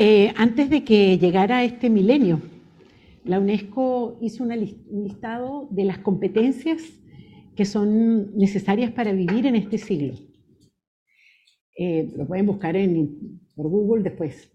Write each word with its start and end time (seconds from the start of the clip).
Eh, 0.00 0.32
antes 0.36 0.70
de 0.70 0.84
que 0.84 1.18
llegara 1.18 1.64
este 1.64 1.90
milenio, 1.90 2.40
la 3.24 3.40
UNESCO 3.40 4.16
hizo 4.20 4.44
un 4.44 4.50
listado 4.92 5.66
de 5.72 5.84
las 5.84 5.98
competencias 5.98 6.80
que 7.56 7.64
son 7.64 8.32
necesarias 8.36 8.92
para 8.92 9.12
vivir 9.12 9.44
en 9.46 9.56
este 9.56 9.76
siglo. 9.76 10.14
Eh, 11.76 12.12
lo 12.16 12.28
pueden 12.28 12.46
buscar 12.46 12.76
en, 12.76 13.40
por 13.56 13.66
Google 13.66 14.04
después. 14.04 14.52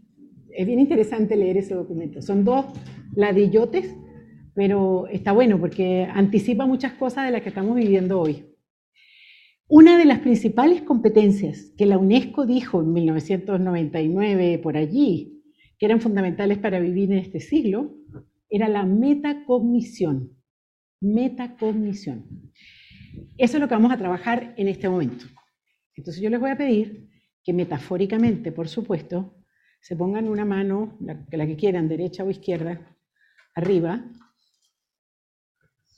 Es 0.49 0.65
bien 0.65 0.79
interesante 0.79 1.35
leer 1.35 1.57
ese 1.57 1.73
documento. 1.73 2.21
Son 2.21 2.45
dos 2.45 2.65
ladrillotes, 3.13 3.93
pero 4.55 5.07
está 5.07 5.33
bueno 5.33 5.59
porque 5.59 6.07
anticipa 6.09 6.65
muchas 6.65 6.93
cosas 6.93 7.25
de 7.25 7.31
las 7.31 7.41
que 7.41 7.49
estamos 7.49 7.75
viviendo 7.75 8.21
hoy. 8.21 8.45
Una 9.67 9.97
de 9.97 10.05
las 10.05 10.19
principales 10.19 10.83
competencias 10.83 11.73
que 11.77 11.85
la 11.85 11.97
UNESCO 11.97 12.45
dijo 12.45 12.81
en 12.81 12.93
1999 12.93 14.59
por 14.59 14.77
allí, 14.77 15.32
que 15.83 15.87
eran 15.87 15.99
fundamentales 15.99 16.59
para 16.59 16.79
vivir 16.79 17.11
en 17.11 17.17
este 17.17 17.41
siglo, 17.41 17.93
era 18.49 18.69
la 18.69 18.85
metacognición. 18.85 20.31
Metacognición. 21.01 22.23
Eso 23.37 23.57
es 23.57 23.59
lo 23.59 23.67
que 23.67 23.75
vamos 23.75 23.91
a 23.91 23.97
trabajar 23.97 24.53
en 24.55 24.69
este 24.69 24.87
momento. 24.87 25.25
Entonces 25.93 26.23
yo 26.23 26.29
les 26.29 26.39
voy 26.39 26.51
a 26.51 26.55
pedir 26.55 27.09
que 27.43 27.51
metafóricamente, 27.51 28.53
por 28.53 28.69
supuesto, 28.69 29.43
se 29.81 29.97
pongan 29.97 30.29
una 30.29 30.45
mano, 30.45 30.97
la, 31.01 31.21
la 31.29 31.45
que 31.45 31.57
quieran, 31.57 31.89
derecha 31.89 32.23
o 32.23 32.29
izquierda, 32.29 32.79
arriba. 33.53 34.09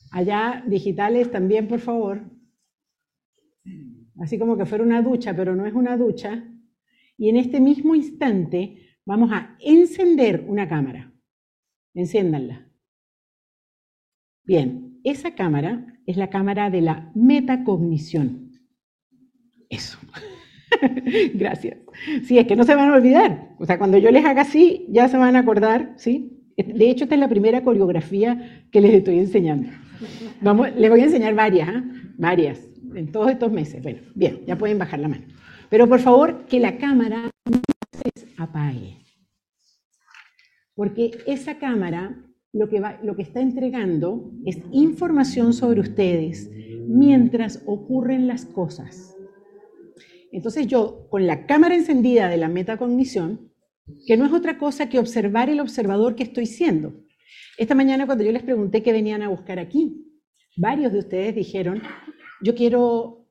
Allá, 0.09 0.63
digitales 0.65 1.29
también, 1.29 1.67
por 1.67 1.79
favor. 1.79 2.23
Así 4.19 4.39
como 4.39 4.57
que 4.57 4.65
fuera 4.65 4.83
una 4.83 5.03
ducha, 5.03 5.35
pero 5.35 5.55
no 5.55 5.67
es 5.67 5.75
una 5.75 5.95
ducha. 5.95 6.43
Y 7.19 7.29
en 7.29 7.37
este 7.37 7.59
mismo 7.59 7.93
instante 7.93 8.81
vamos 9.05 9.31
a 9.31 9.55
encender 9.59 10.45
una 10.47 10.67
cámara. 10.67 11.13
Enciéndanla. 11.93 12.67
Bien, 14.43 14.99
esa 15.03 15.35
cámara 15.35 15.85
es 16.05 16.17
la 16.17 16.29
cámara 16.29 16.69
de 16.69 16.81
la 16.81 17.11
metacognición. 17.15 18.51
Eso. 19.69 19.97
Gracias. 21.33 21.77
Sí, 22.23 22.37
es 22.37 22.47
que 22.47 22.55
no 22.55 22.63
se 22.63 22.75
van 22.75 22.89
a 22.89 22.95
olvidar. 22.95 23.55
O 23.59 23.65
sea, 23.65 23.77
cuando 23.77 23.97
yo 23.97 24.11
les 24.11 24.25
haga 24.25 24.41
así, 24.41 24.85
ya 24.89 25.07
se 25.07 25.17
van 25.17 25.35
a 25.35 25.39
acordar, 25.39 25.93
¿sí? 25.97 26.31
De 26.57 26.89
hecho, 26.89 27.05
esta 27.05 27.15
es 27.15 27.21
la 27.21 27.29
primera 27.29 27.63
coreografía 27.63 28.65
que 28.71 28.81
les 28.81 28.93
estoy 28.93 29.19
enseñando. 29.19 29.69
Vamos, 30.41 30.73
les 30.75 30.89
voy 30.89 31.01
a 31.01 31.05
enseñar 31.05 31.33
varias, 31.33 31.69
¿eh? 31.69 31.83
varias, 32.17 32.67
en 32.93 33.11
todos 33.11 33.31
estos 33.31 33.51
meses. 33.51 33.81
Bueno, 33.81 33.99
bien, 34.13 34.41
ya 34.45 34.57
pueden 34.57 34.77
bajar 34.77 34.99
la 34.99 35.07
mano. 35.07 35.25
Pero 35.69 35.87
por 35.87 35.99
favor, 35.99 36.45
que 36.45 36.59
la 36.59 36.77
cámara 36.77 37.29
apague 38.37 39.05
porque 40.75 41.11
esa 41.25 41.57
cámara 41.57 42.21
lo 42.53 42.69
que, 42.69 42.81
lo 43.03 43.15
que 43.15 43.21
está 43.21 43.41
entregando 43.41 44.31
es 44.45 44.59
información 44.71 45.53
sobre 45.53 45.79
ustedes 45.79 46.49
mientras 46.87 47.63
ocurren 47.65 48.27
las 48.27 48.45
cosas. 48.45 49.15
Entonces 50.31 50.67
yo, 50.67 51.07
con 51.09 51.25
la 51.25 51.45
cámara 51.47 51.75
encendida 51.75 52.27
de 52.27 52.37
la 52.37 52.49
metacognición, 52.49 53.51
que 54.05 54.17
no 54.17 54.25
es 54.25 54.33
otra 54.33 54.57
cosa 54.57 54.89
que 54.89 54.99
observar 54.99 55.49
el 55.49 55.59
observador 55.59 56.15
que 56.15 56.23
estoy 56.23 56.45
siendo. 56.45 56.93
Esta 57.57 57.75
mañana 57.75 58.05
cuando 58.05 58.23
yo 58.23 58.31
les 58.31 58.43
pregunté 58.43 58.83
qué 58.83 58.91
venían 58.91 59.21
a 59.21 59.29
buscar 59.29 59.59
aquí, 59.59 60.05
varios 60.57 60.91
de 60.91 60.99
ustedes 60.99 61.35
dijeron, 61.35 61.81
yo 62.41 62.53
quiero 62.55 63.27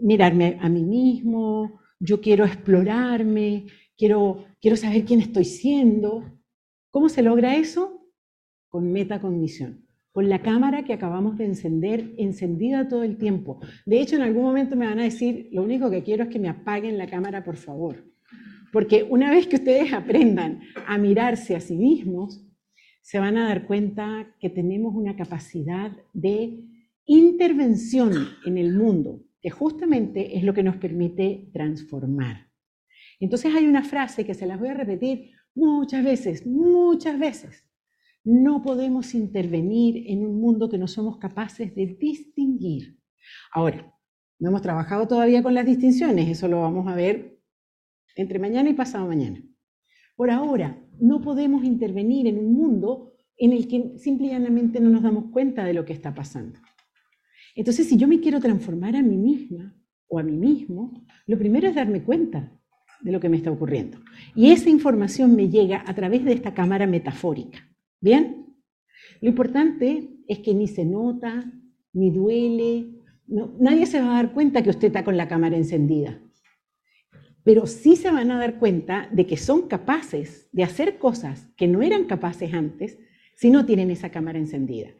mirarme 0.00 0.58
a 0.60 0.68
mí 0.68 0.82
mismo, 0.82 1.80
yo 2.00 2.20
quiero 2.20 2.44
explorarme, 2.44 3.66
quiero, 4.02 4.46
quiero 4.60 4.76
saber 4.76 5.04
quién 5.04 5.20
estoy 5.20 5.44
siendo. 5.44 6.24
¿Cómo 6.90 7.08
se 7.08 7.22
logra 7.22 7.54
eso? 7.54 8.04
Con 8.68 8.90
metacognición, 8.90 9.86
con 10.10 10.28
la 10.28 10.42
cámara 10.42 10.82
que 10.82 10.92
acabamos 10.92 11.38
de 11.38 11.44
encender, 11.44 12.12
encendida 12.18 12.88
todo 12.88 13.04
el 13.04 13.16
tiempo. 13.16 13.60
De 13.86 14.00
hecho, 14.00 14.16
en 14.16 14.22
algún 14.22 14.42
momento 14.42 14.74
me 14.74 14.86
van 14.86 14.98
a 14.98 15.04
decir, 15.04 15.48
lo 15.52 15.62
único 15.62 15.88
que 15.88 16.02
quiero 16.02 16.24
es 16.24 16.30
que 16.30 16.40
me 16.40 16.48
apaguen 16.48 16.98
la 16.98 17.06
cámara, 17.06 17.44
por 17.44 17.54
favor. 17.54 18.04
Porque 18.72 19.04
una 19.04 19.30
vez 19.30 19.46
que 19.46 19.54
ustedes 19.54 19.92
aprendan 19.92 20.62
a 20.84 20.98
mirarse 20.98 21.54
a 21.54 21.60
sí 21.60 21.76
mismos, 21.76 22.44
se 23.02 23.20
van 23.20 23.36
a 23.36 23.46
dar 23.46 23.68
cuenta 23.68 24.34
que 24.40 24.50
tenemos 24.50 24.96
una 24.96 25.14
capacidad 25.14 25.92
de 26.12 26.58
intervención 27.04 28.14
en 28.46 28.58
el 28.58 28.74
mundo, 28.74 29.22
que 29.40 29.50
justamente 29.50 30.36
es 30.36 30.42
lo 30.42 30.54
que 30.54 30.64
nos 30.64 30.78
permite 30.78 31.50
transformar. 31.52 32.51
Entonces 33.22 33.54
hay 33.54 33.66
una 33.66 33.84
frase 33.84 34.26
que 34.26 34.34
se 34.34 34.46
las 34.46 34.58
voy 34.60 34.68
a 34.68 34.74
repetir 34.74 35.30
Muchas 35.54 36.02
veces, 36.02 36.46
muchas 36.46 37.18
veces, 37.18 37.64
no 38.24 38.62
podemos 38.62 39.14
intervenir 39.14 40.04
en 40.06 40.24
un 40.24 40.40
mundo 40.40 40.68
que 40.70 40.78
no 40.78 40.88
somos 40.88 41.18
capaces 41.18 41.74
de 41.74 41.86
distinguir. 41.86 42.98
Ahora, 43.52 43.94
no 44.38 44.48
hemos 44.48 44.62
trabajado 44.62 45.06
todavía 45.06 45.42
con 45.42 45.54
las 45.54 45.66
distinciones, 45.66 46.28
eso 46.28 46.48
lo 46.48 46.62
vamos 46.62 46.88
a 46.88 46.94
ver 46.94 47.38
entre 48.16 48.38
mañana 48.38 48.70
y 48.70 48.74
pasado 48.74 49.06
mañana. 49.06 49.42
Por 50.16 50.30
ahora, 50.30 50.82
no 50.98 51.20
podemos 51.20 51.64
intervenir 51.64 52.26
en 52.26 52.38
un 52.38 52.54
mundo 52.54 53.12
en 53.36 53.52
el 53.52 53.68
que 53.68 53.98
simplemente 53.98 54.80
no 54.80 54.88
nos 54.88 55.02
damos 55.02 55.30
cuenta 55.32 55.64
de 55.64 55.74
lo 55.74 55.84
que 55.84 55.92
está 55.92 56.14
pasando. 56.14 56.60
Entonces, 57.54 57.88
si 57.88 57.98
yo 57.98 58.08
me 58.08 58.20
quiero 58.20 58.40
transformar 58.40 58.96
a 58.96 59.02
mí 59.02 59.18
misma 59.18 59.76
o 60.08 60.18
a 60.18 60.22
mí 60.22 60.36
mismo, 60.36 61.04
lo 61.26 61.38
primero 61.38 61.68
es 61.68 61.74
darme 61.74 62.02
cuenta 62.02 62.58
de 63.02 63.12
lo 63.12 63.20
que 63.20 63.28
me 63.28 63.36
está 63.36 63.50
ocurriendo. 63.50 63.98
Y 64.34 64.50
esa 64.50 64.70
información 64.70 65.34
me 65.36 65.48
llega 65.48 65.84
a 65.86 65.94
través 65.94 66.24
de 66.24 66.32
esta 66.32 66.54
cámara 66.54 66.86
metafórica. 66.86 67.68
¿Bien? 68.00 68.46
Lo 69.20 69.28
importante 69.28 70.08
es 70.26 70.38
que 70.40 70.54
ni 70.54 70.66
se 70.66 70.84
nota, 70.84 71.44
ni 71.92 72.10
duele, 72.10 72.86
nadie 73.58 73.86
se 73.86 74.00
va 74.00 74.12
a 74.12 74.22
dar 74.22 74.32
cuenta 74.32 74.62
que 74.62 74.70
usted 74.70 74.88
está 74.88 75.04
con 75.04 75.16
la 75.16 75.28
cámara 75.28 75.56
encendida. 75.56 76.20
Pero 77.44 77.66
sí 77.66 77.96
se 77.96 78.10
van 78.10 78.30
a 78.30 78.38
dar 78.38 78.58
cuenta 78.58 79.08
de 79.12 79.26
que 79.26 79.36
son 79.36 79.68
capaces 79.68 80.48
de 80.52 80.62
hacer 80.62 80.98
cosas 80.98 81.48
que 81.56 81.66
no 81.66 81.82
eran 81.82 82.04
capaces 82.04 82.54
antes 82.54 82.98
si 83.36 83.50
no 83.50 83.66
tienen 83.66 83.90
esa 83.90 84.10
cámara 84.10 84.38
encendida. 84.38 84.90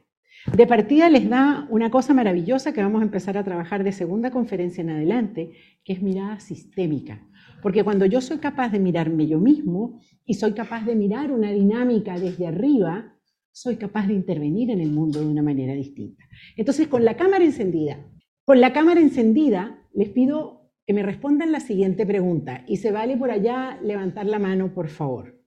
De 0.57 0.67
partida 0.67 1.09
les 1.09 1.29
da 1.29 1.67
una 1.71 1.91
cosa 1.91 2.15
maravillosa 2.15 2.73
que 2.73 2.83
vamos 2.83 3.01
a 3.01 3.05
empezar 3.05 3.39
a 3.39 3.45
trabajar 3.45 3.85
de 3.85 3.93
segunda 3.93 4.33
conferencia 4.33 4.81
en 4.81 4.91
adelante, 4.91 5.53
que 5.85 5.93
es 5.93 6.03
mirada 6.03 6.41
sistémica. 6.41 7.25
Porque 7.63 7.85
cuando 7.85 8.05
yo 8.07 8.21
soy 8.21 8.39
capaz 8.39 8.71
de 8.71 8.81
mirarme 8.81 9.27
yo 9.29 9.39
mismo 9.39 10.01
y 10.27 10.35
soy 10.35 10.53
capaz 10.53 10.85
de 10.85 10.97
mirar 10.97 11.31
una 11.31 11.53
dinámica 11.53 12.19
desde 12.19 12.49
arriba, 12.49 13.17
soy 13.53 13.77
capaz 13.77 14.09
de 14.09 14.15
intervenir 14.15 14.71
en 14.71 14.81
el 14.81 14.91
mundo 14.91 15.21
de 15.21 15.27
una 15.27 15.43
manera 15.43 15.75
distinta. 15.75 16.25
Entonces, 16.57 16.89
con 16.89 17.05
la 17.05 17.17
cámara 17.17 17.45
encendida, 17.45 18.05
con 18.45 18.61
la 18.61 18.73
cámara 18.73 19.01
encendida, 19.01 19.87
les 19.95 20.09
pido 20.09 20.73
que 20.87 20.93
me 20.93 21.03
respondan 21.03 21.53
la 21.53 21.61
siguiente 21.61 22.05
pregunta 22.05 22.65
y 22.67 22.79
se 22.79 22.91
vale 22.91 23.17
por 23.17 23.31
allá 23.31 23.79
levantar 23.83 24.27
la 24.27 24.41
mano, 24.41 24.75
por 24.75 24.89
favor. 24.89 25.41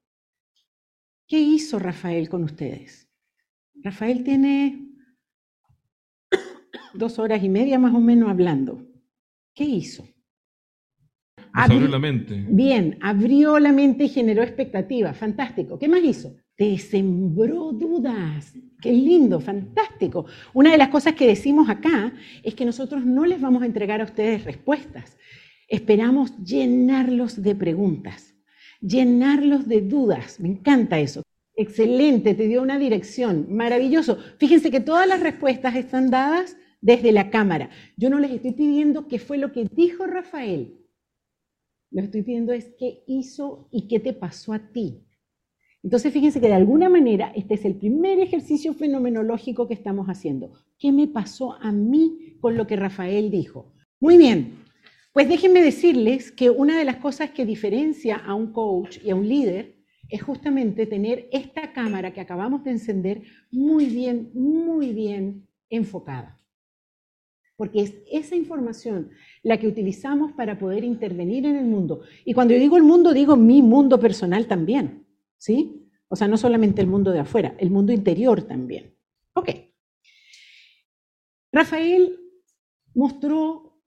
¿Qué 1.28 1.40
hizo 1.40 1.80
Rafael 1.80 2.30
con 2.30 2.44
ustedes? 2.44 3.12
Rafael 3.74 4.24
tiene 4.24 4.90
dos 6.94 7.20
horas 7.20 7.44
y 7.44 7.50
media 7.50 7.78
más 7.78 7.94
o 7.94 8.00
menos 8.00 8.30
hablando. 8.30 8.88
¿Qué 9.54 9.66
hizo? 9.66 10.08
Abrió 11.56 11.88
la 11.88 12.00
mente. 12.00 12.46
Bien, 12.50 12.98
abrió 13.02 13.60
la 13.60 13.72
mente 13.72 14.06
y 14.06 14.10
generó 14.10 14.44
expectativas. 14.44 15.18
Fantástico. 15.18 15.80
¿Qué 15.80 15.88
más 15.88 16.04
hizo? 16.04 16.36
Te 16.56 16.78
sembró 16.78 17.72
dudas. 17.72 18.54
Qué 18.82 18.92
lindo, 18.92 19.40
fantástico. 19.40 20.26
Una 20.54 20.72
de 20.72 20.78
las 20.78 20.90
cosas 20.90 21.14
que 21.14 21.28
decimos 21.28 21.70
acá 21.70 22.14
es 22.44 22.54
que 22.56 22.66
nosotros 22.66 23.06
no 23.06 23.26
les 23.26 23.42
vamos 23.42 23.64
a 23.64 23.66
entregar 23.66 24.02
a 24.02 24.06
ustedes 24.06 24.44
respuestas. 24.44 25.18
Esperamos 25.68 26.38
llenarlos 26.44 27.42
de 27.42 27.56
preguntas, 27.56 28.36
llenarlos 28.82 29.68
de 29.68 29.82
dudas. 29.82 30.40
Me 30.40 30.50
encanta 30.50 31.00
eso. 31.00 31.24
Excelente, 31.56 32.36
te 32.36 32.48
dio 32.48 32.62
una 32.62 32.78
dirección. 32.78 33.48
Maravilloso. 33.50 34.18
Fíjense 34.38 34.69
que 34.69 34.81
todas 34.81 35.08
las 35.08 35.22
respuestas 35.22 35.75
están 35.75 36.12
dadas 36.12 36.58
desde 36.81 37.12
la 37.12 37.30
cámara. 37.31 37.69
Yo 37.98 38.10
no 38.10 38.19
les 38.19 38.31
estoy 38.31 38.51
pidiendo 38.51 39.08
qué 39.08 39.18
fue 39.18 39.38
lo 39.38 39.51
que 39.51 39.68
dijo 39.72 40.06
Rafael. 40.06 40.85
Lo 41.95 42.01
estoy 42.01 42.24
pidiendo 42.24 42.51
es 42.51 42.74
qué 42.77 43.06
hizo 43.07 43.69
y 43.71 43.88
qué 43.88 44.01
te 44.01 44.12
pasó 44.12 44.51
a 44.51 44.59
ti. 44.74 45.06
Entonces, 45.81 46.12
fíjense 46.12 46.42
que 46.42 46.47
de 46.47 46.53
alguna 46.53 46.89
manera 46.89 47.31
este 47.38 47.53
es 47.53 47.63
el 47.63 47.75
primer 47.75 48.19
ejercicio 48.19 48.74
fenomenológico 48.74 49.65
que 49.65 49.75
estamos 49.75 50.07
haciendo. 50.07 50.51
¿Qué 50.77 50.92
me 50.92 51.07
pasó 51.07 51.53
a 51.53 51.71
mí 51.71 52.36
con 52.42 52.57
lo 52.57 52.68
que 52.68 52.75
Rafael 52.75 53.31
dijo? 53.31 53.71
Muy 54.01 54.18
bien, 54.18 54.57
pues 55.13 55.30
déjenme 55.30 55.62
decirles 55.62 56.33
que 56.33 56.50
una 56.50 56.77
de 56.77 56.83
las 56.83 56.97
cosas 56.97 57.30
que 57.30 57.45
diferencia 57.45 58.18
a 58.18 58.36
un 58.36 58.51
coach 58.51 58.98
y 59.01 59.12
a 59.12 59.15
un 59.15 59.30
líder 59.30 59.77
es 60.09 60.21
justamente 60.21 60.88
tener 60.88 61.30
esta 61.31 61.71
cámara 61.71 62.12
que 62.12 62.19
acabamos 62.19 62.65
de 62.65 62.71
encender 62.71 63.21
muy 63.51 63.86
bien, 63.86 64.31
muy 64.33 64.91
bien 64.91 65.48
enfocada. 65.69 66.35
Porque 67.56 67.81
es 67.81 67.96
esa 68.12 68.36
información 68.36 69.10
la 69.44 69.57
que 69.57 69.68
utilizamos 69.68 70.34
para 70.34 70.60
poder 70.60 70.84
intervenir 70.84 71.46
en 71.46 71.56
el 71.56 71.66
mundo. 71.66 72.02
Y 72.25 72.34
cuando 72.34 72.54
yo 72.54 72.60
digo 72.60 72.78
el 72.78 72.84
mundo, 72.84 73.13
digo 73.13 73.36
mi 73.36 73.62
mundo 73.62 74.00
personal 74.00 74.48
también, 74.48 75.06
¿sí? 75.38 75.90
O 76.07 76.16
sea, 76.16 76.28
no 76.28 76.38
solamente 76.38 76.81
el 76.81 76.88
mundo 76.88 77.12
de 77.12 77.19
afuera, 77.19 77.56
el 77.57 77.72
mundo 77.72 77.92
interior 77.92 78.44
también. 78.44 78.94
Ok. 79.34 79.50
Rafael 81.52 82.19
mostró 82.94 83.80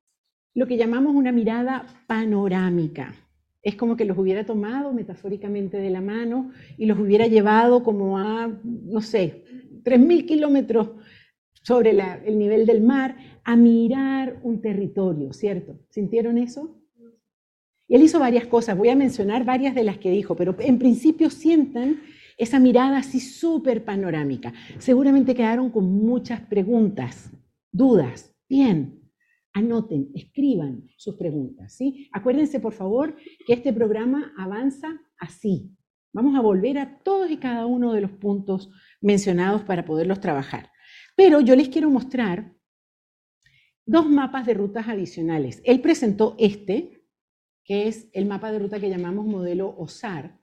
lo 0.55 0.67
que 0.67 0.77
llamamos 0.77 1.15
una 1.15 1.33
mirada 1.33 1.87
panorámica. 2.07 3.15
Es 3.63 3.75
como 3.77 3.97
que 3.97 4.05
los 4.05 4.17
hubiera 4.17 4.47
tomado 4.47 4.93
metafóricamente 4.93 5.77
de 5.77 5.91
la 5.91 6.01
mano 6.01 6.53
y 6.77 6.87
los 6.87 6.99
hubiera 6.99 7.27
llevado 7.27 7.83
como 7.83 8.19
a, 8.19 8.49
no 8.65 9.01
sé, 9.03 9.45
3.000 9.85 10.27
kilómetros 10.27 10.91
sobre 11.69 11.91
el 11.91 12.39
nivel 12.39 12.65
del 12.65 12.81
mar 12.81 13.19
a 13.45 13.55
mirar 13.55 14.41
un 14.43 14.63
territorio, 14.63 15.35
¿cierto? 15.35 15.79
¿Sintieron 15.91 16.39
eso? 16.39 16.81
Y 17.87 17.95
él 17.95 18.03
hizo 18.03 18.19
varias 18.19 18.47
cosas, 18.47 18.79
voy 18.79 18.89
a 18.89 18.97
mencionar 18.97 19.45
varias 19.45 19.75
de 19.75 19.85
las 19.85 19.99
que 19.99 20.11
dijo, 20.11 20.35
pero 20.35 20.57
en 20.61 20.79
principio 20.79 21.29
sientan 21.29 22.01
esa 22.39 22.59
mirada 22.59 22.97
así 22.97 23.21
súper 23.21 23.85
panorámica. 23.85 24.55
Seguramente 24.79 25.35
quedaron 25.35 25.69
con 25.69 25.85
muchas 25.85 26.41
preguntas, 26.41 27.31
dudas. 27.71 28.35
Bien, 28.49 29.03
anoten, 29.53 30.11
escriban 30.15 30.89
sus 30.97 31.17
preguntas, 31.17 31.75
¿sí? 31.75 32.09
Acuérdense, 32.13 32.61
por 32.61 32.73
favor, 32.73 33.15
que 33.47 33.53
este 33.53 33.75
programa 33.75 34.33
avanza 34.39 35.03
así. 35.19 35.71
Vamos 36.15 36.35
a 36.35 36.41
volver 36.41 36.79
a 36.79 36.99
todos 37.01 37.31
y 37.31 37.37
cada 37.37 37.67
uno 37.67 37.93
de 37.93 38.01
los 38.01 38.13
puntos 38.13 38.71
mencionados 39.03 39.65
para 39.65 39.85
poderlos 39.85 40.21
trabajar. 40.21 40.71
Pero 41.19 41.41
yo 41.41 41.57
les 41.57 41.69
quiero 41.69 41.91
mostrar 41.91 42.55
dos 43.85 44.09
mapas 44.09 44.47
de 44.47 44.55
rutas 44.55 44.87
adicionales. 44.87 45.61
Él 45.65 45.81
presentó 45.81 46.37
este, 46.39 47.03
que 47.65 47.89
es 47.89 48.09
el 48.13 48.27
mapa 48.27 48.53
de 48.53 48.61
ruta 48.61 48.79
que 48.79 48.89
llamamos 48.89 49.27
modelo 49.27 49.75
OSAR. 49.77 50.39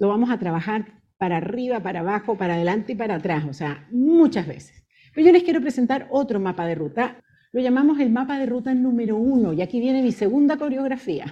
Lo 0.00 0.08
vamos 0.08 0.28
a 0.28 0.40
trabajar 0.40 1.00
para 1.18 1.36
arriba, 1.36 1.78
para 1.84 2.00
abajo, 2.00 2.36
para 2.36 2.54
adelante 2.54 2.94
y 2.94 2.96
para 2.96 3.14
atrás, 3.14 3.44
o 3.48 3.52
sea, 3.52 3.86
muchas 3.92 4.48
veces. 4.48 4.84
Pero 5.14 5.28
yo 5.28 5.32
les 5.32 5.44
quiero 5.44 5.60
presentar 5.60 6.08
otro 6.10 6.40
mapa 6.40 6.66
de 6.66 6.74
ruta. 6.74 7.22
Lo 7.52 7.60
llamamos 7.60 8.00
el 8.00 8.10
mapa 8.10 8.40
de 8.40 8.46
ruta 8.46 8.74
número 8.74 9.18
uno, 9.18 9.52
y 9.52 9.62
aquí 9.62 9.78
viene 9.78 10.02
mi 10.02 10.10
segunda 10.10 10.56
coreografía. 10.56 11.26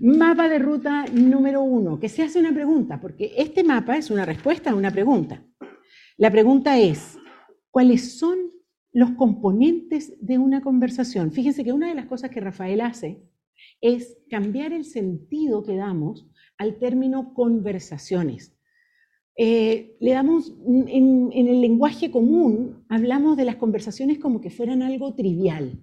Mapa 0.00 0.50
de 0.50 0.58
ruta 0.58 1.06
número 1.14 1.62
uno, 1.62 1.98
que 1.98 2.10
se 2.10 2.22
hace 2.24 2.40
una 2.40 2.52
pregunta, 2.52 3.00
porque 3.00 3.32
este 3.38 3.64
mapa 3.64 3.96
es 3.96 4.10
una 4.10 4.26
respuesta 4.26 4.72
a 4.72 4.74
una 4.74 4.90
pregunta. 4.90 5.42
La 6.18 6.30
pregunta 6.30 6.76
es, 6.78 7.16
cuáles 7.70 8.18
son 8.18 8.38
los 8.92 9.10
componentes 9.12 10.16
de 10.20 10.38
una 10.38 10.62
conversación. 10.62 11.32
Fíjense 11.32 11.64
que 11.64 11.72
una 11.72 11.88
de 11.88 11.94
las 11.94 12.06
cosas 12.06 12.30
que 12.30 12.40
Rafael 12.40 12.80
hace 12.80 13.22
es 13.80 14.18
cambiar 14.30 14.72
el 14.72 14.84
sentido 14.84 15.62
que 15.62 15.76
damos 15.76 16.26
al 16.56 16.78
término 16.78 17.34
conversaciones. 17.34 18.54
Eh, 19.36 19.96
le 20.00 20.12
damos, 20.12 20.52
en, 20.66 21.30
en 21.32 21.48
el 21.48 21.60
lenguaje 21.60 22.10
común, 22.10 22.84
hablamos 22.88 23.36
de 23.36 23.44
las 23.44 23.56
conversaciones 23.56 24.18
como 24.18 24.40
que 24.40 24.50
fueran 24.50 24.82
algo 24.82 25.14
trivial. 25.14 25.80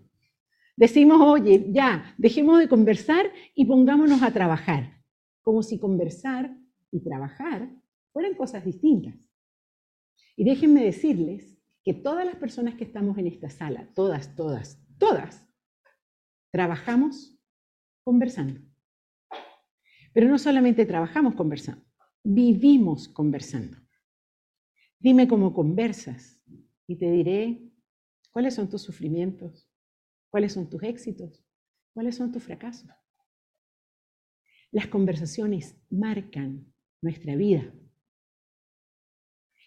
Decimos, 0.76 1.22
oye, 1.22 1.68
ya, 1.72 2.14
dejemos 2.18 2.60
de 2.60 2.68
conversar 2.68 3.32
y 3.54 3.64
pongámonos 3.64 4.22
a 4.24 4.34
trabajar, 4.34 5.02
como 5.42 5.64
si 5.64 5.80
conversar 5.80 6.54
y 6.92 7.00
trabajar 7.00 7.70
fueran 8.12 8.34
cosas 8.34 8.66
distintas. 8.66 9.16
Y 10.36 10.44
déjenme 10.44 10.84
decirles 10.84 11.55
que 11.86 11.94
todas 11.94 12.26
las 12.26 12.36
personas 12.38 12.74
que 12.74 12.84
estamos 12.84 13.16
en 13.20 13.28
esta 13.28 13.52
sala, 13.52 13.88
todas, 13.94 14.36
todas, 14.36 14.84
todas, 14.98 15.48
trabajamos 16.52 17.40
conversando. 18.04 18.60
Pero 20.12 20.28
no 20.28 20.40
solamente 20.40 20.88
trabajamos 20.88 21.36
conversando, 21.36 21.86
vivimos 22.24 23.08
conversando. 23.08 23.78
Dime 25.00 25.28
cómo 25.28 25.54
conversas 25.54 26.42
y 26.88 26.96
te 26.96 27.12
diré 27.12 27.72
cuáles 28.32 28.56
son 28.56 28.68
tus 28.68 28.82
sufrimientos, 28.82 29.70
cuáles 30.32 30.54
son 30.54 30.68
tus 30.68 30.82
éxitos, 30.82 31.46
cuáles 31.94 32.16
son 32.16 32.32
tus 32.32 32.42
fracasos. 32.42 32.90
Las 34.72 34.88
conversaciones 34.88 35.80
marcan 35.92 36.74
nuestra 37.00 37.36
vida. 37.36 37.72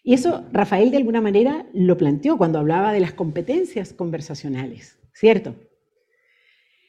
Y 0.03 0.13
eso 0.13 0.45
Rafael 0.51 0.91
de 0.91 0.97
alguna 0.97 1.21
manera 1.21 1.67
lo 1.73 1.97
planteó 1.97 2.37
cuando 2.37 2.59
hablaba 2.59 2.93
de 2.93 2.99
las 2.99 3.13
competencias 3.13 3.93
conversacionales, 3.93 4.97
¿cierto? 5.13 5.55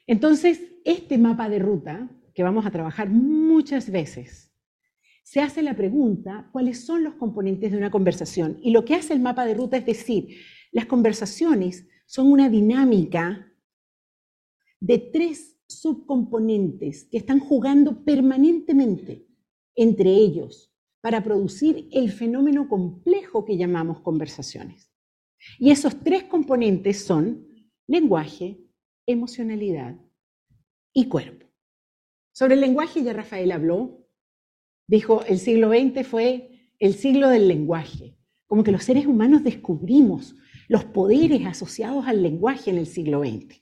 Entonces, 0.06 0.60
este 0.84 1.18
mapa 1.18 1.48
de 1.48 1.58
ruta, 1.58 2.08
que 2.34 2.42
vamos 2.42 2.66
a 2.66 2.70
trabajar 2.70 3.08
muchas 3.08 3.90
veces, 3.90 4.52
se 5.22 5.40
hace 5.40 5.62
la 5.62 5.74
pregunta, 5.74 6.48
¿cuáles 6.52 6.84
son 6.84 7.04
los 7.04 7.14
componentes 7.14 7.70
de 7.70 7.78
una 7.78 7.90
conversación? 7.90 8.58
Y 8.62 8.70
lo 8.70 8.84
que 8.84 8.94
hace 8.94 9.12
el 9.12 9.20
mapa 9.20 9.44
de 9.44 9.54
ruta 9.54 9.76
es 9.76 9.86
decir, 9.86 10.38
las 10.72 10.86
conversaciones 10.86 11.86
son 12.06 12.32
una 12.32 12.48
dinámica 12.48 13.52
de 14.80 14.98
tres 14.98 15.56
subcomponentes 15.66 17.04
que 17.04 17.18
están 17.18 17.38
jugando 17.38 18.04
permanentemente 18.04 19.26
entre 19.76 20.10
ellos 20.10 20.69
para 21.00 21.22
producir 21.22 21.88
el 21.92 22.12
fenómeno 22.12 22.68
complejo 22.68 23.44
que 23.44 23.56
llamamos 23.56 24.00
conversaciones. 24.00 24.92
Y 25.58 25.70
esos 25.70 26.00
tres 26.00 26.24
componentes 26.24 27.04
son 27.04 27.46
lenguaje, 27.86 28.58
emocionalidad 29.06 29.96
y 30.92 31.08
cuerpo. 31.08 31.46
Sobre 32.32 32.54
el 32.54 32.60
lenguaje 32.60 33.02
ya 33.02 33.12
Rafael 33.12 33.52
habló, 33.52 34.06
dijo, 34.86 35.24
el 35.24 35.38
siglo 35.38 35.70
XX 35.70 36.06
fue 36.06 36.72
el 36.78 36.94
siglo 36.94 37.28
del 37.28 37.48
lenguaje, 37.48 38.16
como 38.46 38.64
que 38.64 38.72
los 38.72 38.84
seres 38.84 39.06
humanos 39.06 39.42
descubrimos 39.44 40.34
los 40.68 40.84
poderes 40.84 41.44
asociados 41.46 42.06
al 42.06 42.22
lenguaje 42.22 42.70
en 42.70 42.78
el 42.78 42.86
siglo 42.86 43.20
XX. 43.20 43.60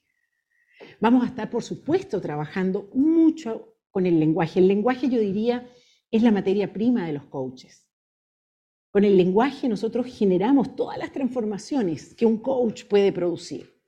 Vamos 1.01 1.25
a 1.25 1.29
estar, 1.29 1.49
por 1.49 1.63
supuesto, 1.63 2.21
trabajando 2.21 2.91
mucho 2.95 3.77
con 3.91 4.07
el 4.07 4.21
lenguaje. 4.21 4.61
El 4.61 4.69
lenguaje, 4.69 5.09
yo 5.09 5.19
diría, 5.21 5.69
es 6.11 6.23
la 6.23 6.31
materia 6.31 6.73
prima 6.73 7.07
de 7.07 7.13
los 7.13 7.25
coaches. 7.25 7.87
Con 8.91 9.05
el 9.05 9.17
lenguaje 9.17 9.69
nosotros 9.69 10.07
generamos 10.07 10.75
todas 10.75 10.99
las 10.99 11.13
transformaciones 11.13 12.15
que 12.15 12.25
un 12.25 12.39
coach 12.39 12.85
puede 12.85 13.13
producir. 13.13 13.79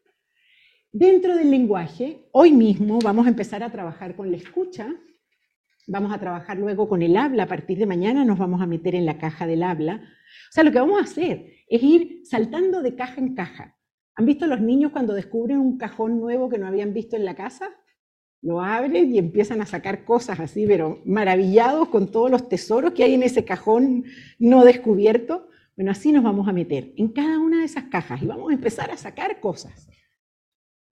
Dentro 0.93 1.37
del 1.37 1.51
lenguaje, 1.51 2.29
hoy 2.33 2.53
mismo 2.53 2.99
vamos 3.03 3.27
a 3.27 3.31
empezar 3.31 3.63
a 3.63 3.71
trabajar 3.71 4.17
con 4.17 4.31
la 4.31 4.37
escucha, 4.37 4.95
vamos 5.87 6.13
a 6.13 6.19
trabajar 6.19 6.59
luego 6.59 6.89
con 6.89 7.01
el 7.01 7.17
habla, 7.17 7.45
a 7.45 7.49
partir 7.49 7.79
de 7.79 7.87
mañana 7.87 8.25
nos 8.25 8.39
vamos 8.39 8.61
a 8.61 8.67
meter 8.67 8.95
en 8.95 9.07
la 9.07 9.17
caja 9.17 9.47
del 9.47 9.63
habla. 9.63 10.03
O 10.51 10.53
sea, 10.53 10.65
lo 10.65 10.73
que 10.73 10.81
vamos 10.81 11.01
a 11.01 11.05
hacer 11.05 11.53
es 11.69 11.83
ir 11.83 12.21
saltando 12.25 12.83
de 12.83 12.95
caja 12.95 13.21
en 13.21 13.35
caja. 13.35 13.79
¿Han 14.17 14.27
visto 14.27 14.47
los 14.47 14.61
niños 14.61 14.93
cuando 14.93 15.15
descubren 15.15 15.59
un 15.59 15.79
cajón 15.79 16.21
nuevo 16.21 16.51
que 16.51 16.59
no 16.59 16.67
habían 16.67 16.93
visto 16.93 17.17
en 17.17 17.25
la 17.25 17.35
casa? 17.35 17.71
Lo 18.43 18.61
abren 18.63 19.15
y 19.15 19.19
empiezan 19.19 19.61
a 19.61 19.67
sacar 19.67 20.05
cosas 20.05 20.41
así, 20.41 20.67
pero 20.67 21.01
maravillados 21.05 21.89
con 21.89 22.11
todos 22.11 22.31
los 22.31 22.49
tesoros 22.49 22.93
que 22.93 23.05
hay 23.05 23.15
en 23.15 23.23
ese 23.23 23.45
cajón 23.45 24.05
no 24.39 24.65
descubierto. 24.65 25.49
Bueno, 25.77 25.91
así 25.91 26.13
nos 26.13 26.23
vamos 26.23 26.49
a 26.49 26.53
meter 26.53 26.93
en 26.97 27.09
cada 27.09 27.39
una 27.39 27.59
de 27.59 27.65
esas 27.65 27.85
cajas 27.85 28.23
y 28.23 28.27
vamos 28.27 28.51
a 28.51 28.55
empezar 28.55 28.91
a 28.91 28.97
sacar 28.97 29.41
cosas. 29.41 29.89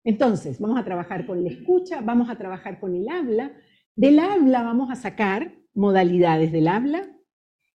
Entonces, 0.05 0.61
vamos 0.61 0.79
a 0.79 0.85
trabajar 0.85 1.27
con 1.27 1.43
la 1.43 1.51
escucha, 1.51 2.01
vamos 2.01 2.31
a 2.31 2.37
trabajar 2.37 2.81
con 2.81 2.95
el 2.95 3.09
habla. 3.09 3.53
Del 3.97 4.19
habla 4.19 4.63
vamos 4.63 4.91
a 4.91 4.97
sacar 4.97 5.55
modalidades 5.75 6.53
del 6.53 6.69
habla 6.69 7.11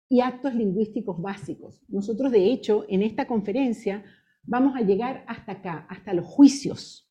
y 0.07 0.21
actos 0.21 0.53
lingüísticos 0.53 1.21
básicos. 1.21 1.83
Nosotros, 1.87 2.31
de 2.31 2.51
hecho, 2.51 2.85
en 2.89 3.01
esta 3.01 3.27
conferencia 3.27 4.03
vamos 4.43 4.75
a 4.75 4.81
llegar 4.81 5.23
hasta 5.27 5.53
acá, 5.53 5.87
hasta 5.89 6.13
los 6.13 6.25
juicios 6.25 7.02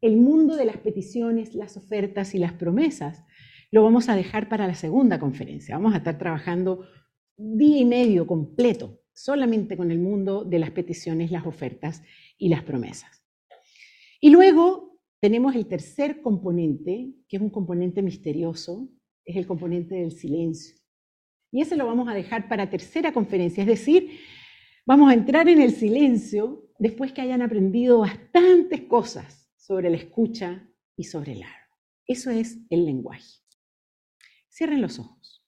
el 0.00 0.16
mundo 0.16 0.56
de 0.56 0.64
las 0.64 0.76
peticiones, 0.78 1.54
las 1.54 1.76
ofertas 1.76 2.34
y 2.34 2.38
las 2.38 2.52
promesas 2.52 3.24
lo 3.70 3.82
vamos 3.82 4.08
a 4.08 4.16
dejar 4.16 4.48
para 4.48 4.66
la 4.66 4.74
segunda 4.74 5.18
conferencia. 5.18 5.76
Vamos 5.76 5.94
a 5.94 5.98
estar 5.98 6.18
trabajando 6.18 6.86
día 7.36 7.78
y 7.78 7.84
medio 7.84 8.26
completo 8.26 9.00
solamente 9.12 9.76
con 9.76 9.90
el 9.90 9.98
mundo 9.98 10.44
de 10.44 10.58
las 10.58 10.70
peticiones, 10.70 11.30
las 11.30 11.46
ofertas 11.46 12.02
y 12.38 12.48
las 12.48 12.62
promesas. 12.62 13.24
Y 14.20 14.30
luego 14.30 14.98
tenemos 15.20 15.54
el 15.54 15.66
tercer 15.66 16.20
componente, 16.20 17.12
que 17.28 17.36
es 17.36 17.42
un 17.42 17.50
componente 17.50 18.02
misterioso, 18.02 18.88
es 19.24 19.36
el 19.36 19.46
componente 19.46 19.94
del 19.96 20.12
silencio. 20.12 20.76
Y 21.50 21.62
ese 21.62 21.76
lo 21.76 21.86
vamos 21.86 22.08
a 22.08 22.14
dejar 22.14 22.48
para 22.48 22.68
tercera 22.68 23.12
conferencia, 23.12 23.62
es 23.62 23.68
decir, 23.68 24.10
vamos 24.84 25.10
a 25.10 25.14
entrar 25.14 25.48
en 25.48 25.60
el 25.60 25.72
silencio 25.72 26.70
después 26.78 27.12
que 27.12 27.22
hayan 27.22 27.40
aprendido 27.40 28.00
bastantes 28.00 28.82
cosas 28.82 29.45
sobre 29.66 29.90
la 29.90 29.96
escucha 29.96 30.68
y 30.96 31.04
sobre 31.04 31.32
el 31.32 31.42
habla. 31.42 31.78
Eso 32.06 32.30
es 32.30 32.58
el 32.70 32.84
lenguaje. 32.84 33.40
Cierren 34.48 34.80
los 34.80 34.98
ojos. 35.00 35.44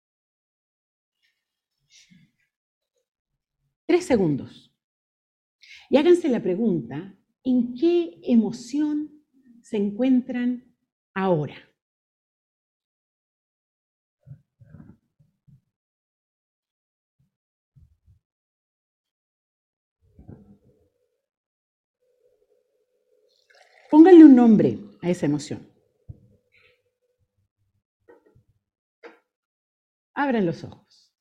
Tres 3.86 4.04
segundos. 4.04 4.74
Y 5.88 5.96
háganse 5.96 6.28
la 6.28 6.42
pregunta, 6.42 7.18
¿En 7.44 7.74
qué 7.74 8.20
emoción 8.24 9.24
se 9.62 9.76
encuentran 9.76 10.74
ahora? 11.14 11.67
Pónganle 23.90 24.24
un 24.24 24.34
nombre 24.34 24.78
a 25.02 25.08
esa 25.08 25.26
emoción. 25.26 25.66
Abran 30.14 30.44
los 30.44 30.64
ojos. 30.64 31.14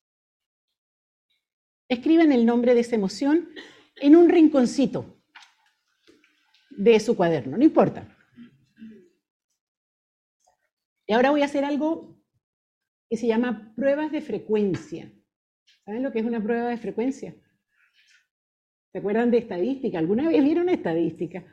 Escriban 1.88 2.32
el 2.32 2.44
nombre 2.44 2.74
de 2.74 2.80
esa 2.80 2.96
emoción 2.96 3.48
en 3.96 4.16
un 4.16 4.28
rinconcito 4.28 5.22
de 6.70 7.00
su 7.00 7.16
cuaderno, 7.16 7.56
no 7.56 7.64
importa. 7.64 8.06
Y 11.06 11.14
ahora 11.14 11.30
voy 11.30 11.40
a 11.40 11.46
hacer 11.46 11.64
algo 11.64 12.22
que 13.08 13.16
se 13.16 13.26
llama 13.26 13.72
pruebas 13.74 14.12
de 14.12 14.20
frecuencia. 14.20 15.10
¿Saben 15.84 16.02
lo 16.02 16.12
que 16.12 16.18
es 16.18 16.26
una 16.26 16.42
prueba 16.42 16.68
de 16.68 16.76
frecuencia? 16.76 17.34
¿Se 18.92 18.98
acuerdan 18.98 19.30
de 19.30 19.38
estadística? 19.38 19.98
¿Alguna 19.98 20.28
vez 20.28 20.44
vieron 20.44 20.68
estadística? 20.68 21.46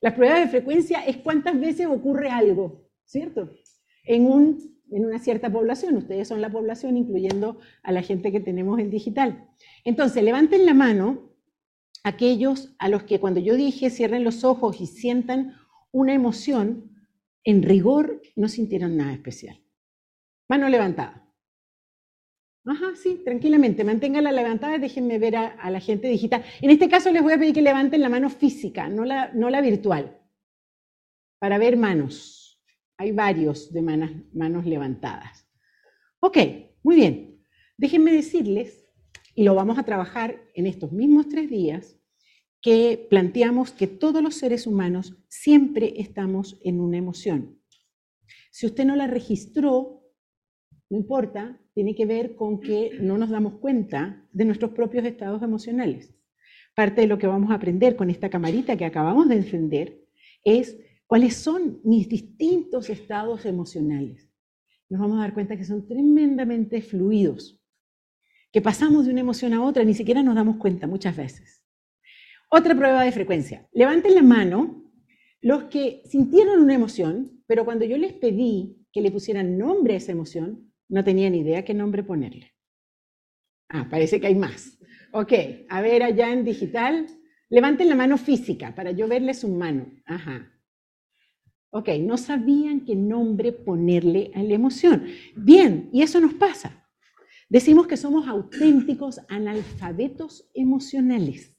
Las 0.00 0.14
pruebas 0.14 0.40
de 0.40 0.48
frecuencia 0.48 1.00
es 1.04 1.16
cuántas 1.18 1.58
veces 1.58 1.86
ocurre 1.86 2.30
algo, 2.30 2.88
¿cierto? 3.04 3.50
En, 4.04 4.26
un, 4.26 4.80
en 4.90 5.04
una 5.04 5.18
cierta 5.18 5.50
población. 5.50 5.96
Ustedes 5.96 6.28
son 6.28 6.40
la 6.40 6.50
población, 6.50 6.96
incluyendo 6.96 7.58
a 7.82 7.92
la 7.92 8.02
gente 8.02 8.30
que 8.30 8.40
tenemos 8.40 8.78
en 8.78 8.90
digital. 8.90 9.48
Entonces, 9.84 10.22
levanten 10.22 10.66
la 10.66 10.74
mano 10.74 11.32
aquellos 12.04 12.74
a 12.78 12.88
los 12.88 13.02
que 13.02 13.20
cuando 13.20 13.40
yo 13.40 13.54
dije 13.54 13.90
cierren 13.90 14.24
los 14.24 14.44
ojos 14.44 14.80
y 14.80 14.86
sientan 14.86 15.56
una 15.90 16.14
emoción, 16.14 16.92
en 17.44 17.62
rigor 17.62 18.22
no 18.36 18.48
sintieron 18.48 18.96
nada 18.96 19.12
especial. 19.12 19.60
Mano 20.48 20.68
levantada. 20.68 21.27
Ajá, 22.68 22.94
sí, 22.96 23.22
tranquilamente, 23.24 23.82
manténgala 23.82 24.30
levantada 24.30 24.76
y 24.76 24.78
déjenme 24.78 25.18
ver 25.18 25.36
a, 25.36 25.70
la 25.70 25.80
gente 25.80 26.06
digital. 26.06 26.44
En 26.60 26.68
este 26.68 26.90
caso 26.90 27.10
les 27.10 27.22
voy 27.22 27.32
a 27.32 27.38
pedir 27.38 27.54
que 27.54 27.62
levanten 27.62 28.02
la 28.02 28.10
mano 28.10 28.28
física, 28.28 28.90
no 28.90 29.06
la, 29.06 29.32
no 29.32 29.48
la 29.48 29.62
virtual, 29.62 30.20
para 31.38 31.56
ver 31.56 31.78
manos. 31.78 32.62
Hay 32.98 33.12
varios 33.12 33.72
de 33.72 33.80
manos, 33.80 34.10
manos 34.34 34.66
levantadas. 34.66 35.48
Ok, 36.20 36.36
muy 36.82 36.96
bien. 36.96 37.42
Déjenme 37.78 38.12
decirles, 38.12 38.86
y 39.34 39.44
lo 39.44 39.54
vamos 39.54 39.78
a 39.78 39.84
trabajar 39.84 40.38
en 40.52 40.66
estos 40.66 40.92
mismos 40.92 41.30
tres 41.30 41.48
días, 41.48 41.96
que 42.60 43.06
planteamos 43.08 43.70
que 43.70 43.86
todos 43.86 44.22
los 44.22 44.34
seres 44.34 44.66
humanos 44.66 45.16
siempre 45.28 45.94
estamos 45.96 46.60
en 46.62 46.80
una 46.80 46.98
emoción. 46.98 47.62
Si 48.50 48.66
usted 48.66 48.84
no 48.84 48.94
la 48.94 49.06
registró, 49.06 49.97
no 50.90 50.96
importa, 50.96 51.60
tiene 51.74 51.94
que 51.94 52.06
ver 52.06 52.34
con 52.34 52.60
que 52.60 52.98
no 53.00 53.18
nos 53.18 53.30
damos 53.30 53.54
cuenta 53.54 54.26
de 54.32 54.44
nuestros 54.44 54.70
propios 54.72 55.04
estados 55.04 55.42
emocionales. 55.42 56.14
Parte 56.74 57.02
de 57.02 57.06
lo 57.06 57.18
que 57.18 57.26
vamos 57.26 57.50
a 57.50 57.54
aprender 57.54 57.96
con 57.96 58.08
esta 58.08 58.30
camarita 58.30 58.76
que 58.76 58.84
acabamos 58.84 59.28
de 59.28 59.36
encender 59.36 60.00
es 60.44 60.78
cuáles 61.06 61.34
son 61.36 61.80
mis 61.84 62.08
distintos 62.08 62.88
estados 62.88 63.44
emocionales. 63.44 64.30
Nos 64.88 65.00
vamos 65.00 65.18
a 65.18 65.22
dar 65.22 65.34
cuenta 65.34 65.56
que 65.56 65.64
son 65.64 65.86
tremendamente 65.86 66.80
fluidos, 66.80 67.60
que 68.50 68.62
pasamos 68.62 69.04
de 69.04 69.12
una 69.12 69.20
emoción 69.20 69.52
a 69.52 69.62
otra, 69.62 69.84
ni 69.84 69.94
siquiera 69.94 70.22
nos 70.22 70.34
damos 70.34 70.56
cuenta 70.56 70.86
muchas 70.86 71.16
veces. 71.16 71.62
Otra 72.50 72.74
prueba 72.74 73.04
de 73.04 73.12
frecuencia. 73.12 73.68
Levanten 73.72 74.14
la 74.14 74.22
mano 74.22 74.90
los 75.42 75.64
que 75.64 76.02
sintieron 76.06 76.62
una 76.62 76.74
emoción, 76.74 77.42
pero 77.46 77.66
cuando 77.66 77.84
yo 77.84 77.98
les 77.98 78.14
pedí 78.14 78.86
que 78.90 79.02
le 79.02 79.10
pusieran 79.10 79.58
nombre 79.58 79.94
a 79.94 79.96
esa 79.98 80.12
emoción, 80.12 80.67
no 80.88 81.04
tenía 81.04 81.30
ni 81.30 81.40
idea 81.40 81.64
qué 81.64 81.74
nombre 81.74 82.02
ponerle. 82.02 82.52
Ah, 83.68 83.86
parece 83.90 84.20
que 84.20 84.26
hay 84.28 84.34
más. 84.34 84.78
Ok, 85.12 85.32
a 85.68 85.80
ver 85.80 86.02
allá 86.02 86.32
en 86.32 86.44
digital. 86.44 87.06
Levanten 87.50 87.88
la 87.88 87.94
mano 87.94 88.18
física 88.18 88.74
para 88.74 88.90
yo 88.90 89.08
verle 89.08 89.34
su 89.34 89.48
mano. 89.48 89.90
Ajá. 90.04 90.52
Ok, 91.70 91.88
no 92.00 92.16
sabían 92.16 92.84
qué 92.84 92.94
nombre 92.96 93.52
ponerle 93.52 94.30
a 94.34 94.42
la 94.42 94.54
emoción. 94.54 95.06
Bien, 95.36 95.90
y 95.92 96.02
eso 96.02 96.20
nos 96.20 96.34
pasa. 96.34 96.86
Decimos 97.50 97.86
que 97.86 97.96
somos 97.96 98.26
auténticos 98.26 99.20
analfabetos 99.28 100.50
emocionales. 100.54 101.54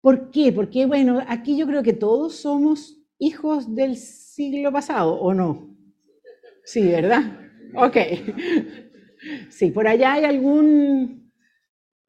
¿Por 0.00 0.30
qué? 0.30 0.52
Porque, 0.52 0.86
bueno, 0.86 1.22
aquí 1.26 1.56
yo 1.56 1.66
creo 1.66 1.82
que 1.82 1.92
todos 1.92 2.36
somos 2.36 3.02
hijos 3.18 3.74
del 3.74 3.96
siglo 3.96 4.72
pasado, 4.72 5.14
¿o 5.14 5.34
no? 5.34 5.74
Sí, 6.64 6.86
¿verdad? 6.86 7.45
Ok. 7.74 7.96
Sí, 9.48 9.70
por 9.70 9.88
allá 9.88 10.14
hay 10.14 10.24
algún... 10.24 11.32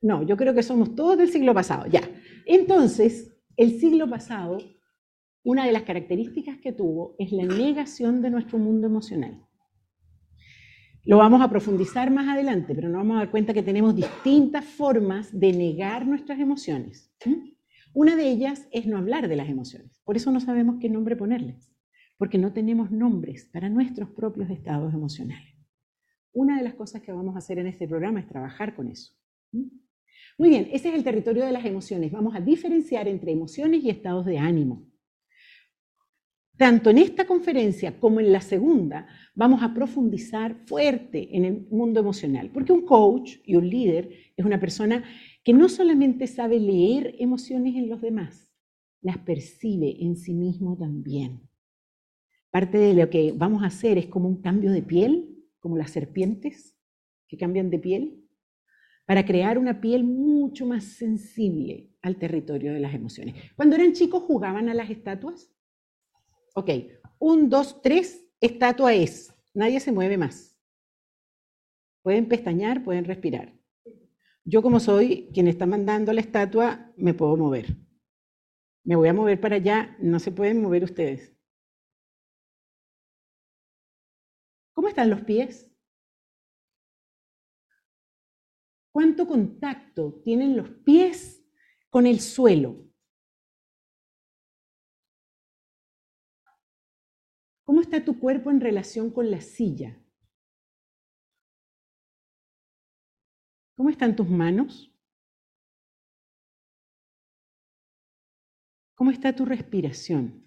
No, 0.02 0.24
yo 0.24 0.38
creo 0.38 0.54
que 0.54 0.64
somos 0.64 0.96
todos 0.96 1.18
del 1.18 1.30
siglo 1.30 1.54
pasado, 1.54 1.86
ya. 1.88 2.02
Entonces, 2.46 3.36
el 3.56 3.80
siglo 3.80 4.10
pasado, 4.10 4.58
una 5.44 5.66
de 5.66 5.72
las 5.72 5.84
características 5.84 6.58
que 6.58 6.74
tuvo 6.74 7.16
es 7.18 7.32
la 7.32 7.46
negación 7.46 8.22
de 8.22 8.30
nuestro 8.30 8.60
mundo 8.60 8.88
emocional. 8.88 9.44
Lo 11.04 11.18
vamos 11.18 11.42
a 11.42 11.50
profundizar 11.50 12.12
más 12.12 12.28
adelante, 12.28 12.76
pero 12.76 12.90
nos 12.90 13.00
vamos 13.00 13.16
a 13.16 13.20
dar 13.20 13.32
cuenta 13.32 13.54
que 13.54 13.64
tenemos 13.64 13.96
distintas 13.96 14.66
formas 14.66 15.38
de 15.38 15.54
negar 15.54 16.06
nuestras 16.06 16.40
emociones. 16.40 17.12
Una 17.94 18.16
de 18.16 18.30
ellas 18.30 18.68
es 18.72 18.86
no 18.86 18.98
hablar 18.98 19.28
de 19.28 19.38
las 19.38 19.50
emociones. 19.50 20.02
Por 20.04 20.18
eso 20.18 20.32
no 20.32 20.40
sabemos 20.40 20.76
qué 20.80 20.90
nombre 20.90 21.16
ponerles 21.16 21.72
porque 22.18 22.38
no 22.38 22.54
tenemos 22.54 22.92
nombres 22.92 23.46
para 23.46 23.70
nuestros 23.70 24.10
propios 24.10 24.50
estados 24.50 24.94
emocionales. 24.94 25.56
Una 26.34 26.58
de 26.58 26.64
las 26.64 26.76
cosas 26.76 27.02
que 27.02 27.12
vamos 27.12 27.36
a 27.36 27.40
hacer 27.40 27.60
en 27.60 27.68
este 27.68 27.88
programa 27.88 28.20
es 28.20 28.28
trabajar 28.28 28.76
con 28.76 28.90
eso. 28.90 29.14
Muy 30.38 30.50
bien, 30.50 30.68
ese 30.72 30.90
es 30.90 30.96
el 30.96 31.04
territorio 31.04 31.46
de 31.46 31.52
las 31.52 31.66
emociones. 31.66 32.12
Vamos 32.12 32.36
a 32.36 32.42
diferenciar 32.42 33.08
entre 33.08 33.32
emociones 33.32 33.84
y 33.84 33.90
estados 33.90 34.26
de 34.26 34.38
ánimo. 34.38 34.86
Tanto 36.58 36.90
en 36.90 36.98
esta 36.98 37.26
conferencia 37.26 38.00
como 38.00 38.20
en 38.20 38.32
la 38.32 38.42
segunda, 38.42 39.08
vamos 39.36 39.62
a 39.62 39.76
profundizar 39.76 40.56
fuerte 40.66 41.36
en 41.36 41.46
el 41.46 41.68
mundo 41.70 42.00
emocional, 42.00 42.50
porque 42.52 42.74
un 42.74 42.84
coach 42.84 43.36
y 43.46 43.56
un 43.56 43.70
líder 43.70 44.10
es 44.36 44.44
una 44.44 44.60
persona 44.60 45.04
que 45.44 45.54
no 45.54 45.70
solamente 45.70 46.26
sabe 46.26 46.60
leer 46.60 47.16
emociones 47.20 47.76
en 47.76 47.90
los 47.90 48.02
demás, 48.02 48.52
las 49.02 49.20
percibe 49.20 50.04
en 50.04 50.18
sí 50.18 50.34
mismo 50.34 50.76
también. 50.76 51.47
Parte 52.58 52.80
de 52.80 52.96
lo 52.96 53.08
que 53.12 53.34
vamos 53.36 53.62
a 53.62 53.68
hacer 53.68 54.00
es 54.00 54.08
como 54.08 54.28
un 54.28 54.42
cambio 54.42 54.72
de 54.72 54.82
piel, 54.82 55.30
como 55.60 55.78
las 55.78 55.92
serpientes 55.92 56.76
que 57.28 57.38
cambian 57.38 57.70
de 57.70 57.78
piel, 57.78 58.28
para 59.06 59.24
crear 59.24 59.60
una 59.60 59.80
piel 59.80 60.04
mucho 60.04 60.66
más 60.66 60.84
sensible 60.84 61.92
al 62.02 62.18
territorio 62.18 62.74
de 62.74 62.80
las 62.80 62.96
emociones. 62.96 63.36
Cuando 63.56 63.76
eran 63.76 63.94
chicos 63.94 64.24
jugaban 64.24 64.70
a 64.70 64.74
las 64.74 64.90
estatuas. 64.90 65.54
Ok, 66.56 66.72
un, 67.20 67.48
dos, 67.48 67.80
tres, 67.84 68.26
estatua 68.42 68.92
es. 68.96 69.32
Nadie 69.54 69.80
se 69.80 69.92
mueve 69.92 70.18
más. 70.18 70.58
Pueden 72.02 72.28
pestañear, 72.28 72.84
pueden 72.84 73.06
respirar. 73.06 73.54
Yo 74.46 74.64
como 74.64 74.80
soy 74.80 75.30
quien 75.32 75.48
está 75.48 75.68
mandando 75.68 76.12
la 76.12 76.22
estatua, 76.22 76.92
me 76.98 77.14
puedo 77.14 77.38
mover. 77.38 77.78
Me 78.84 78.96
voy 78.96 79.10
a 79.10 79.14
mover 79.14 79.40
para 79.40 79.58
allá, 79.58 79.96
no 80.00 80.18
se 80.18 80.32
pueden 80.32 80.60
mover 80.60 80.84
ustedes. 80.84 81.37
Están 84.98 85.12
los 85.12 85.22
pies? 85.22 85.72
¿Cuánto 88.92 89.28
contacto 89.28 90.22
tienen 90.24 90.58
los 90.58 90.72
pies 90.72 91.46
con 91.92 92.08
el 92.08 92.20
suelo? 92.20 92.84
¿Cómo 97.64 97.82
está 97.82 98.04
tu 98.04 98.20
cuerpo 98.20 98.50
en 98.50 98.60
relación 98.60 99.12
con 99.12 99.30
la 99.30 99.40
silla? 99.40 100.04
¿Cómo 103.76 103.92
están 103.92 104.16
tus 104.16 104.28
manos? 104.28 104.92
¿Cómo 108.96 109.12
está 109.12 109.36
tu 109.36 109.46
respiración? 109.46 110.47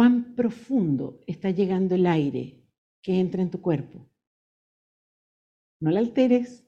Cuán 0.00 0.34
profundo 0.34 1.20
está 1.26 1.50
llegando 1.50 1.94
el 1.94 2.06
aire 2.06 2.66
que 3.02 3.20
entra 3.20 3.42
en 3.42 3.50
tu 3.50 3.60
cuerpo. 3.60 4.08
No 5.78 5.90
la 5.90 6.00
alteres. 6.00 6.66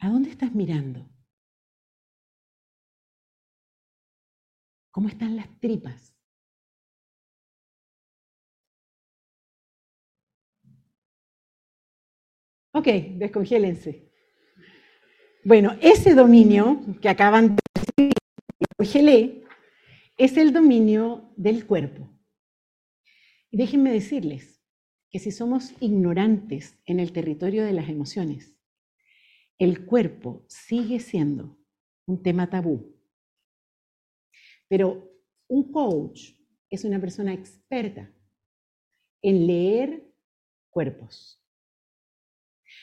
¿A 0.00 0.10
dónde 0.10 0.28
estás 0.28 0.54
mirando? 0.54 1.08
¿Cómo 4.90 5.08
están 5.08 5.34
las 5.34 5.48
tripas? 5.60 6.14
Ok, 12.74 12.86
descongélense. 13.16 14.12
Bueno, 15.42 15.74
ese 15.80 16.14
dominio 16.14 16.82
que 17.00 17.08
acaban 17.08 17.56
de 17.56 17.62
decir, 17.96 18.12
es 20.20 20.36
el 20.36 20.52
dominio 20.52 21.32
del 21.38 21.66
cuerpo. 21.66 22.06
Y 23.50 23.56
déjenme 23.56 23.90
decirles 23.90 24.62
que 25.08 25.18
si 25.18 25.30
somos 25.30 25.72
ignorantes 25.80 26.78
en 26.84 27.00
el 27.00 27.12
territorio 27.12 27.64
de 27.64 27.72
las 27.72 27.88
emociones, 27.88 28.54
el 29.58 29.86
cuerpo 29.86 30.44
sigue 30.46 31.00
siendo 31.00 31.58
un 32.04 32.22
tema 32.22 32.50
tabú. 32.50 32.94
Pero 34.68 35.10
un 35.48 35.72
coach 35.72 36.32
es 36.68 36.84
una 36.84 37.00
persona 37.00 37.32
experta 37.32 38.14
en 39.22 39.46
leer 39.46 40.06
cuerpos. 40.68 41.42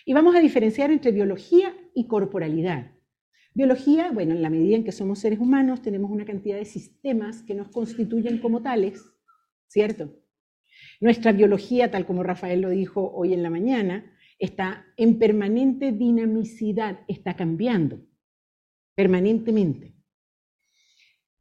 Y 0.06 0.14
vamos 0.14 0.36
a 0.36 0.40
diferenciar 0.40 0.90
entre 0.90 1.12
biología 1.12 1.72
y 1.94 2.08
corporalidad. 2.08 2.97
Biología, 3.58 4.12
bueno, 4.12 4.36
en 4.36 4.44
la 4.44 4.52
medida 4.52 4.76
en 4.76 4.84
que 4.84 4.92
somos 4.92 5.18
seres 5.18 5.40
humanos, 5.40 5.82
tenemos 5.82 6.12
una 6.12 6.26
cantidad 6.26 6.58
de 6.58 6.66
sistemas 6.66 7.42
que 7.42 7.56
nos 7.56 7.70
constituyen 7.70 8.38
como 8.38 8.62
tales, 8.62 9.04
¿cierto? 9.68 10.14
Nuestra 11.02 11.32
biología, 11.32 11.90
tal 11.90 12.06
como 12.06 12.22
Rafael 12.22 12.62
lo 12.62 12.70
dijo 12.70 13.12
hoy 13.16 13.34
en 13.34 13.42
la 13.42 13.50
mañana, 13.50 14.16
está 14.38 14.86
en 14.96 15.18
permanente 15.18 15.92
dinamicidad, 15.92 17.00
está 17.08 17.36
cambiando 17.36 18.00
permanentemente. 18.94 19.96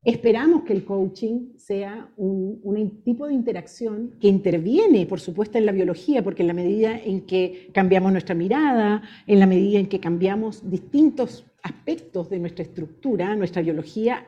Esperamos 0.03 0.63
que 0.63 0.73
el 0.73 0.87
coaching 0.87 1.59
sea 1.59 2.11
un, 2.17 3.03
tipo 3.05 3.27
de 3.27 3.35
interacción 3.35 4.17
que 4.21 4.29
interviene, 4.29 5.05
por 5.05 5.21
supuesto, 5.21 5.59
en 5.59 5.67
la 5.67 5.73
biología, 5.73 6.25
porque 6.25 6.43
en 6.43 6.49
la 6.49 6.55
medida 6.55 6.99
en 6.99 7.27
que 7.27 7.69
cambiamos 7.75 8.11
nuestra 8.11 8.35
mirada, 8.35 9.03
en 9.27 9.39
la 9.39 9.47
medida 9.47 9.79
en 9.79 9.89
que 9.89 10.01
cambiamos 10.01 10.71
distintos 10.71 11.45
aspectos 11.67 12.31
de 12.31 12.39
nuestra 12.39 12.65
estructura, 12.65 13.35
nuestra 13.35 13.63
biología 13.63 14.27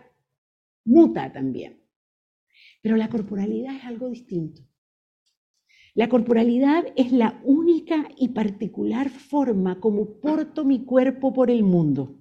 muta 0.85 1.33
también. 1.33 1.83
Pero 2.83 2.97
la 2.97 3.09
corporalidad 3.09 3.77
es 3.77 3.85
algo 3.85 4.09
distinto. 4.09 4.63
La 5.95 6.09
corporalidad 6.09 6.85
es 6.97 7.13
la 7.13 7.41
única 7.45 8.09
y 8.17 8.29
particular 8.29 9.11
forma 9.11 9.81
como 9.81 10.21
porto 10.21 10.65
mi 10.65 10.85
cuerpo 10.85 11.33
por 11.33 11.51
el 11.51 11.63
mundo. 11.63 12.17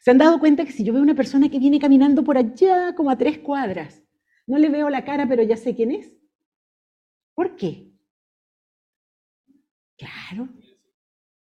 ¿Se 0.00 0.10
han 0.10 0.18
dado 0.18 0.38
cuenta 0.38 0.64
que 0.64 0.72
si 0.72 0.84
yo 0.84 0.92
veo 0.92 1.02
una 1.02 1.14
persona 1.14 1.48
que 1.48 1.58
viene 1.58 1.78
caminando 1.78 2.22
por 2.22 2.36
allá 2.36 2.94
como 2.94 3.10
a 3.10 3.18
tres 3.18 3.38
cuadras, 3.38 4.02
no 4.46 4.58
le 4.58 4.68
veo 4.68 4.90
la 4.90 5.04
cara, 5.04 5.26
pero 5.26 5.42
ya 5.42 5.56
sé 5.56 5.74
quién 5.74 5.92
es? 5.92 6.14
¿Por 7.34 7.56
qué? 7.56 7.90
Claro, 9.96 10.48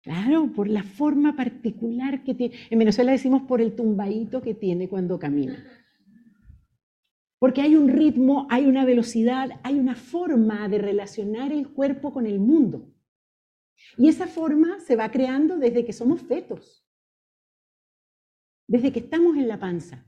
claro, 0.08 0.52
por 0.56 0.68
la 0.70 0.84
forma 0.84 1.36
particular 1.36 2.24
que 2.24 2.34
tiene. 2.34 2.56
En 2.70 2.80
Venezuela 2.80 3.12
decimos 3.12 3.44
por 3.44 3.62
el 3.62 3.76
tumbadito 3.76 4.42
que 4.42 4.54
tiene 4.54 4.88
cuando 4.90 5.20
camina. 5.20 5.64
Porque 7.40 7.62
hay 7.62 7.76
un 7.76 7.90
ritmo, 7.90 8.48
hay 8.50 8.66
una 8.66 8.86
velocidad, 8.86 9.60
hay 9.64 9.80
una 9.80 9.96
forma 9.96 10.68
de 10.70 10.80
relacionar 10.80 11.52
el 11.52 11.68
cuerpo 11.70 12.14
con 12.14 12.26
el 12.26 12.40
mundo. 12.40 12.92
Y 13.98 14.08
esa 14.08 14.28
forma 14.28 14.80
se 14.80 14.96
va 14.96 15.12
creando 15.12 15.58
desde 15.58 15.86
que 15.86 15.94
somos 15.94 16.22
fetos 16.22 16.88
desde 18.68 18.92
que 18.92 19.00
estamos 19.00 19.38
en 19.38 19.48
la 19.48 19.60
panza. 19.60 20.06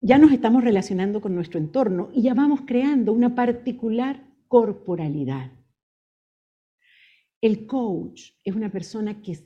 Ya 0.00 0.18
nos 0.18 0.32
estamos 0.32 0.64
relacionando 0.64 1.20
con 1.20 1.34
nuestro 1.34 1.58
entorno 1.58 2.10
y 2.12 2.22
ya 2.22 2.34
vamos 2.34 2.62
creando 2.66 3.12
una 3.12 3.34
particular 3.34 4.22
corporalidad. 4.48 5.50
El 7.40 7.66
coach 7.66 8.30
es 8.44 8.54
una 8.54 8.70
persona 8.70 9.20
que 9.20 9.38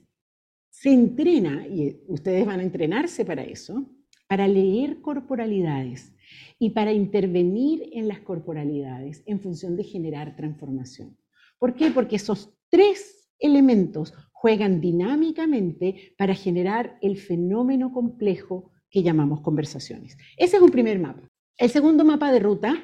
se 0.70 0.92
entrena, 0.92 1.66
y 1.66 2.00
ustedes 2.08 2.46
van 2.46 2.60
a 2.60 2.62
entrenarse 2.62 3.24
para 3.24 3.42
eso, 3.42 3.90
para 4.28 4.46
leer 4.46 5.00
corporalidades 5.00 6.14
y 6.58 6.70
para 6.70 6.92
intervenir 6.92 7.90
en 7.92 8.06
las 8.06 8.20
corporalidades 8.20 9.22
en 9.26 9.40
función 9.40 9.76
de 9.76 9.84
generar 9.84 10.36
transformación. 10.36 11.18
¿Por 11.58 11.74
qué? 11.74 11.90
Porque 11.90 12.16
esos 12.16 12.54
tres 12.68 13.28
elementos 13.40 14.14
juegan 14.32 14.80
dinámicamente 14.80 16.14
para 16.16 16.34
generar 16.34 16.96
el 17.02 17.18
fenómeno 17.18 17.92
complejo 17.92 18.70
que 18.88 19.02
llamamos 19.02 19.40
conversaciones. 19.40 20.16
Ese 20.36 20.56
es 20.56 20.62
un 20.62 20.70
primer 20.70 20.98
mapa. 20.98 21.28
El 21.56 21.70
segundo 21.70 22.04
mapa 22.04 22.32
de 22.32 22.38
ruta 22.38 22.82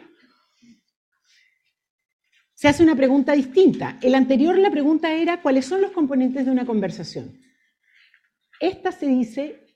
se 2.57 2.69
hace 2.69 2.83
una 2.83 2.97
pregunta 2.97 3.35
distinta. 3.35 3.99
El 4.03 4.15
anterior 4.15 4.59
la 4.59 4.71
pregunta 4.71 5.13
era 5.13 5.43
cuáles 5.43 5.67
son 5.67 5.83
los 5.83 5.93
componentes 5.93 6.47
de 6.47 6.51
una 6.51 6.65
conversación. 6.65 7.39
Esta 8.59 8.93
se 8.93 9.07
dice 9.07 9.67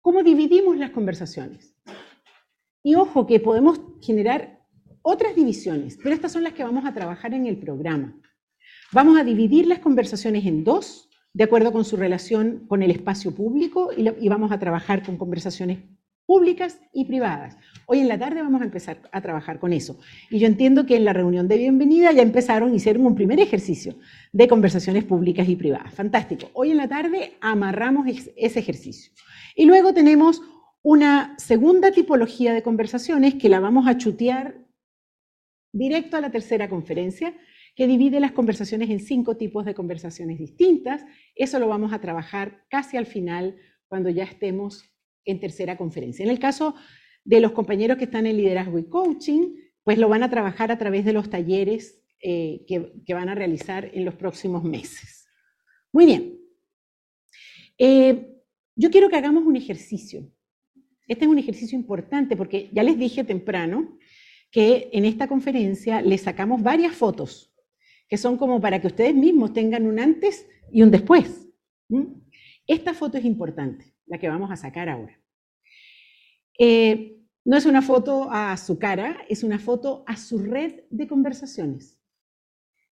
cómo 0.00 0.22
dividimos 0.22 0.76
las 0.76 0.90
conversaciones. 0.90 1.76
Y 2.84 2.94
ojo 2.94 3.26
que 3.26 3.40
podemos 3.40 3.80
generar 4.00 4.60
otras 5.02 5.34
divisiones, 5.34 5.98
pero 6.00 6.14
estas 6.14 6.30
son 6.30 6.44
las 6.44 6.52
que 6.52 6.62
vamos 6.62 6.84
a 6.84 6.94
trabajar 6.94 7.34
en 7.34 7.46
el 7.46 7.58
programa. 7.58 8.16
Vamos 8.92 9.18
a 9.18 9.24
dividir 9.24 9.66
las 9.66 9.80
conversaciones 9.80 10.46
en 10.46 10.62
dos 10.62 11.10
de 11.34 11.44
acuerdo 11.44 11.72
con 11.72 11.84
su 11.84 11.96
relación 11.96 12.66
con 12.68 12.84
el 12.84 12.92
espacio 12.92 13.34
público 13.34 13.90
y, 13.96 14.28
vamos 14.28 14.52
a 14.52 14.60
trabajar 14.60 15.04
con 15.04 15.16
conversaciones 15.16 15.78
públicas 16.32 16.80
y 16.94 17.04
privadas. 17.04 17.58
Hoy 17.84 17.98
en 17.98 18.08
la 18.08 18.18
tarde 18.18 18.40
vamos 18.40 18.62
a 18.62 18.64
empezar 18.64 18.96
a 19.12 19.20
trabajar 19.20 19.58
con 19.58 19.74
eso. 19.74 20.00
Y 20.30 20.38
yo 20.38 20.46
entiendo 20.46 20.86
que 20.86 20.96
en 20.96 21.04
la 21.04 21.12
reunión 21.12 21.46
de 21.46 21.58
bienvenida 21.58 22.10
ya 22.10 22.22
empezaron, 22.22 22.74
hicieron 22.74 23.04
un 23.04 23.14
primer 23.14 23.38
ejercicio 23.38 23.96
de 24.32 24.48
conversaciones 24.48 25.04
públicas 25.04 25.46
y 25.46 25.56
privadas. 25.56 25.92
Fantástico. 25.92 26.48
Hoy 26.54 26.70
en 26.70 26.78
la 26.78 26.88
tarde 26.88 27.34
amarramos 27.42 28.06
ese 28.34 28.58
ejercicio. 28.58 29.12
Y 29.54 29.66
luego 29.66 29.92
tenemos 29.92 30.40
una 30.80 31.34
segunda 31.36 31.92
tipología 31.92 32.54
de 32.54 32.62
conversaciones 32.62 33.34
que 33.34 33.50
la 33.50 33.60
vamos 33.60 33.86
a 33.86 33.98
chutear 33.98 34.56
directo 35.70 36.16
a 36.16 36.22
la 36.22 36.30
tercera 36.30 36.66
conferencia, 36.70 37.34
que 37.76 37.86
divide 37.86 38.20
las 38.20 38.32
conversaciones 38.32 38.88
en 38.88 39.00
cinco 39.00 39.36
tipos 39.36 39.66
de 39.66 39.74
conversaciones 39.74 40.38
distintas. 40.38 41.04
Eso 41.34 41.58
lo 41.58 41.68
vamos 41.68 41.92
a 41.92 42.00
trabajar 42.00 42.64
casi 42.70 42.96
al 42.96 43.04
final, 43.04 43.56
cuando 43.86 44.08
ya 44.08 44.24
estemos 44.24 44.91
en 45.24 45.40
tercera 45.40 45.76
conferencia. 45.76 46.24
En 46.24 46.30
el 46.30 46.38
caso 46.38 46.74
de 47.24 47.40
los 47.40 47.52
compañeros 47.52 47.98
que 47.98 48.04
están 48.04 48.26
en 48.26 48.36
liderazgo 48.36 48.78
y 48.78 48.88
coaching, 48.88 49.54
pues 49.84 49.98
lo 49.98 50.08
van 50.08 50.22
a 50.22 50.30
trabajar 50.30 50.70
a 50.70 50.78
través 50.78 51.04
de 51.04 51.12
los 51.12 51.30
talleres 51.30 52.02
eh, 52.20 52.64
que, 52.66 53.14
van 53.14 53.28
a 53.28 53.34
realizar 53.34 53.90
en 53.92 54.04
los 54.04 54.14
próximos 54.14 54.62
meses. 54.64 55.26
Muy 55.92 56.06
bien. 56.06 56.38
Eh, 57.78 58.28
yo 58.76 58.90
quiero 58.90 59.08
que 59.08 59.16
hagamos 59.16 59.44
un 59.44 59.56
ejercicio. 59.56 60.30
Este 61.08 61.24
es 61.24 61.30
un 61.30 61.38
ejercicio 61.38 61.76
importante 61.76 62.36
porque 62.36 62.70
ya 62.72 62.82
les 62.82 62.98
dije 62.98 63.24
temprano 63.24 63.98
que 64.50 64.88
en 64.92 65.04
esta 65.04 65.26
conferencia 65.26 66.00
les 66.00 66.22
sacamos 66.22 66.62
varias 66.62 66.94
fotos 66.94 67.52
que 68.12 68.18
son 68.18 68.36
como 68.36 68.60
para 68.60 68.78
que 68.78 68.88
ustedes 68.88 69.14
mismos 69.14 69.54
tengan 69.54 69.86
un 69.86 69.98
antes 69.98 70.46
y 70.70 70.82
un 70.82 70.90
después. 70.90 71.48
Esta 72.66 72.92
foto 72.92 73.16
es 73.16 73.24
importante, 73.24 73.94
la 74.12 74.18
que 74.18 74.28
vamos 74.28 74.50
a 74.50 74.56
sacar 74.56 74.88
ahora. 74.88 75.18
Eh, 76.58 77.18
no 77.44 77.56
es 77.56 77.66
una 77.66 77.82
foto 77.82 78.28
a 78.30 78.56
su 78.56 78.78
cara, 78.78 79.24
es 79.28 79.42
una 79.42 79.58
foto 79.58 80.04
a 80.06 80.16
su 80.16 80.38
red 80.38 80.84
de 80.90 81.08
conversaciones. 81.08 82.00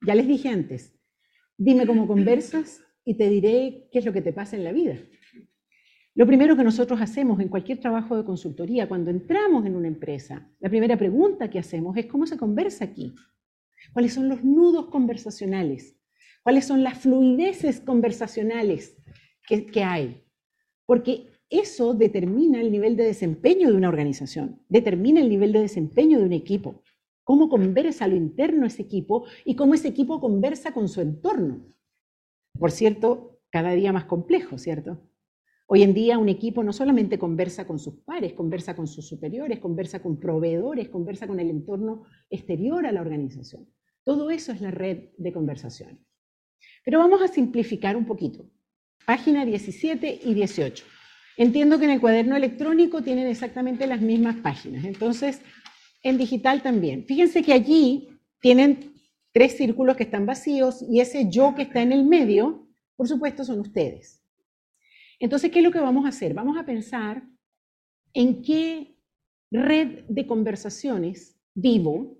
Ya 0.05 0.15
les 0.15 0.27
dije 0.27 0.47
antes, 0.47 0.95
dime 1.57 1.85
cómo 1.85 2.07
conversas 2.07 2.81
y 3.03 3.15
te 3.15 3.29
diré 3.29 3.89
qué 3.91 3.99
es 3.99 4.05
lo 4.05 4.13
que 4.13 4.21
te 4.21 4.31
pasa 4.31 4.55
en 4.55 4.63
la 4.63 4.71
vida. 4.71 4.95
Lo 6.15 6.25
primero 6.25 6.55
que 6.55 6.63
nosotros 6.63 7.01
hacemos 7.01 7.39
en 7.39 7.49
cualquier 7.49 7.79
trabajo 7.79 8.15
de 8.15 8.23
consultoría, 8.23 8.87
cuando 8.87 9.11
entramos 9.11 9.65
en 9.65 9.75
una 9.75 9.87
empresa, 9.87 10.49
la 10.59 10.69
primera 10.69 10.97
pregunta 10.97 11.49
que 11.49 11.59
hacemos 11.59 11.97
es 11.97 12.05
cómo 12.05 12.25
se 12.25 12.37
conversa 12.37 12.85
aquí 12.85 13.13
cuáles 13.93 14.13
son 14.13 14.29
los 14.29 14.43
nudos 14.43 14.87
conversacionales, 14.87 15.95
cuáles 16.43 16.65
son 16.65 16.83
las 16.83 16.99
fluideces 16.99 17.81
conversacionales 17.81 18.97
que, 19.47 19.83
hay. 19.83 20.23
Porque 20.87 21.27
eso 21.51 21.93
determina 21.93 22.59
el 22.59 22.71
nivel 22.71 22.95
de 22.95 23.03
desempeño 23.03 23.69
de 23.69 23.77
una 23.77 23.89
organización, 23.89 24.63
determina 24.69 25.21
el 25.21 25.29
nivel 25.29 25.51
de 25.51 25.59
desempeño 25.59 26.17
de 26.17 26.25
un 26.25 26.33
equipo, 26.33 26.81
cómo 27.23 27.49
conversa 27.49 28.07
lo 28.07 28.15
interno 28.15 28.65
ese 28.65 28.81
equipo 28.81 29.25
y 29.45 29.55
cómo 29.55 29.75
ese 29.75 29.89
equipo 29.89 30.19
conversa 30.19 30.73
con 30.73 30.87
su 30.87 31.01
entorno. 31.01 31.73
Por 32.57 32.71
cierto, 32.71 33.39
cada 33.51 33.71
día 33.73 33.93
más 33.93 34.05
complejo, 34.05 34.57
¿cierto? 34.57 34.99
Hoy 35.67 35.83
en 35.83 35.93
día 35.93 36.17
un 36.17 36.29
equipo 36.29 36.63
no 36.63 36.71
solamente 36.71 37.19
conversa 37.19 37.67
con 37.67 37.79
sus 37.79 37.95
pares, 37.95 38.33
conversa 38.33 38.73
con 38.73 38.87
sus 38.87 39.05
superiores, 39.05 39.59
conversa 39.59 40.01
con 40.01 40.17
proveedores, 40.17 40.87
conversa 40.87 41.27
con 41.27 41.41
el 41.41 41.49
entorno 41.49 42.05
exterior 42.29 42.85
a 42.85 42.93
la 42.93 43.01
organización. 43.01 43.67
Todo 44.05 44.29
eso 44.29 44.53
es 44.53 44.61
la 44.61 44.71
red 44.71 45.09
de 45.17 45.33
conversaciones. 45.33 45.99
Pero 46.85 46.99
vamos 46.99 47.21
a 47.21 47.27
simplificar 47.27 47.97
un 47.97 48.05
poquito. 48.05 48.49
Página 49.07 49.43
17 49.43 50.19
y 50.23 50.33
18. 50.35 50.85
Entiendo 51.37 51.79
que 51.79 51.85
en 51.85 51.91
el 51.91 51.99
cuaderno 51.99 52.35
electrónico 52.35 53.01
tienen 53.01 53.25
exactamente 53.25 53.87
las 53.87 54.01
mismas 54.01 54.35
páginas. 54.35 54.85
Entonces, 54.85 55.41
en 56.03 56.19
digital 56.19 56.61
también. 56.61 57.05
Fíjense 57.07 57.41
que 57.41 57.53
allí 57.53 58.09
tienen 58.39 58.93
tres 59.31 59.57
círculos 59.57 59.97
que 59.97 60.03
están 60.03 60.27
vacíos 60.27 60.85
y 60.87 60.99
ese 60.99 61.31
yo 61.31 61.55
que 61.55 61.63
está 61.63 61.81
en 61.81 61.91
el 61.91 62.05
medio 62.05 62.67
por 62.97 63.07
supuesto, 63.07 63.45
son 63.45 63.59
ustedes. 63.59 64.23
Entonces, 65.19 65.51
¿qué 65.51 65.59
es 65.59 65.65
lo 65.65 65.71
que 65.71 65.79
vamos 65.79 66.05
a 66.05 66.09
hacer? 66.09 66.33
Vamos 66.33 66.57
a 66.57 66.65
pensar 66.65 67.23
en 68.13 68.41
qué 68.41 68.97
red 69.51 70.03
de 70.09 70.25
conversaciones 70.25 71.39
vivo 71.53 72.17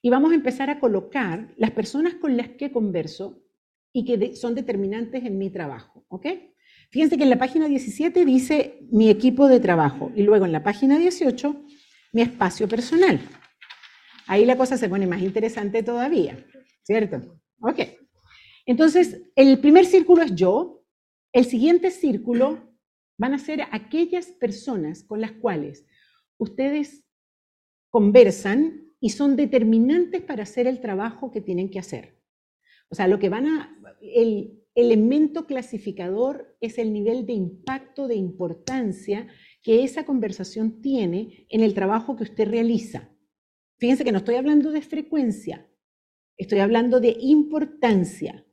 y 0.00 0.10
vamos 0.10 0.32
a 0.32 0.34
empezar 0.34 0.70
a 0.70 0.80
colocar 0.80 1.54
las 1.56 1.70
personas 1.72 2.14
con 2.14 2.36
las 2.36 2.48
que 2.50 2.72
converso 2.72 3.42
y 3.96 4.04
que 4.04 4.36
son 4.36 4.54
determinantes 4.54 5.24
en 5.24 5.38
mi 5.38 5.48
trabajo, 5.48 6.04
¿ok? 6.08 6.26
Fíjense 6.90 7.16
que 7.16 7.22
en 7.22 7.30
la 7.30 7.38
página 7.38 7.66
17 7.66 8.26
dice 8.26 8.80
mi 8.92 9.08
equipo 9.08 9.48
de 9.48 9.58
trabajo 9.58 10.12
y 10.14 10.22
luego 10.22 10.44
en 10.44 10.52
la 10.52 10.62
página 10.62 10.98
18 10.98 11.64
mi 12.12 12.20
espacio 12.20 12.68
personal. 12.68 13.18
Ahí 14.26 14.44
la 14.44 14.58
cosa 14.58 14.76
se 14.76 14.90
pone 14.90 15.06
más 15.06 15.22
interesante 15.22 15.82
todavía, 15.82 16.44
¿cierto? 16.82 17.40
Ok. 17.60 17.80
Entonces, 18.66 19.22
el 19.34 19.60
primer 19.60 19.86
círculo 19.86 20.24
es 20.24 20.34
yo, 20.34 20.84
el 21.32 21.46
siguiente 21.46 21.90
círculo 21.90 22.76
van 23.16 23.32
a 23.32 23.38
ser 23.38 23.62
aquellas 23.72 24.26
personas 24.26 25.04
con 25.04 25.22
las 25.22 25.32
cuales 25.32 25.86
ustedes 26.36 27.06
conversan 27.88 28.92
y 29.00 29.08
son 29.08 29.36
determinantes 29.36 30.20
para 30.20 30.42
hacer 30.42 30.66
el 30.66 30.82
trabajo 30.82 31.30
que 31.30 31.40
tienen 31.40 31.70
que 31.70 31.78
hacer. 31.78 32.15
O 32.88 32.94
sea, 32.94 33.08
lo 33.08 33.18
que 33.18 33.28
van 33.28 33.46
a, 33.46 33.78
el 34.00 34.62
elemento 34.74 35.46
clasificador 35.46 36.56
es 36.60 36.78
el 36.78 36.92
nivel 36.92 37.26
de 37.26 37.32
impacto, 37.32 38.06
de 38.06 38.14
importancia 38.14 39.26
que 39.62 39.82
esa 39.82 40.04
conversación 40.04 40.80
tiene 40.80 41.46
en 41.48 41.62
el 41.62 41.74
trabajo 41.74 42.14
que 42.14 42.24
usted 42.24 42.48
realiza. 42.48 43.10
Fíjense 43.78 44.04
que 44.04 44.12
no 44.12 44.18
estoy 44.18 44.36
hablando 44.36 44.70
de 44.70 44.82
frecuencia, 44.82 45.68
estoy 46.36 46.60
hablando 46.60 47.00
de 47.00 47.16
importancia, 47.18 48.46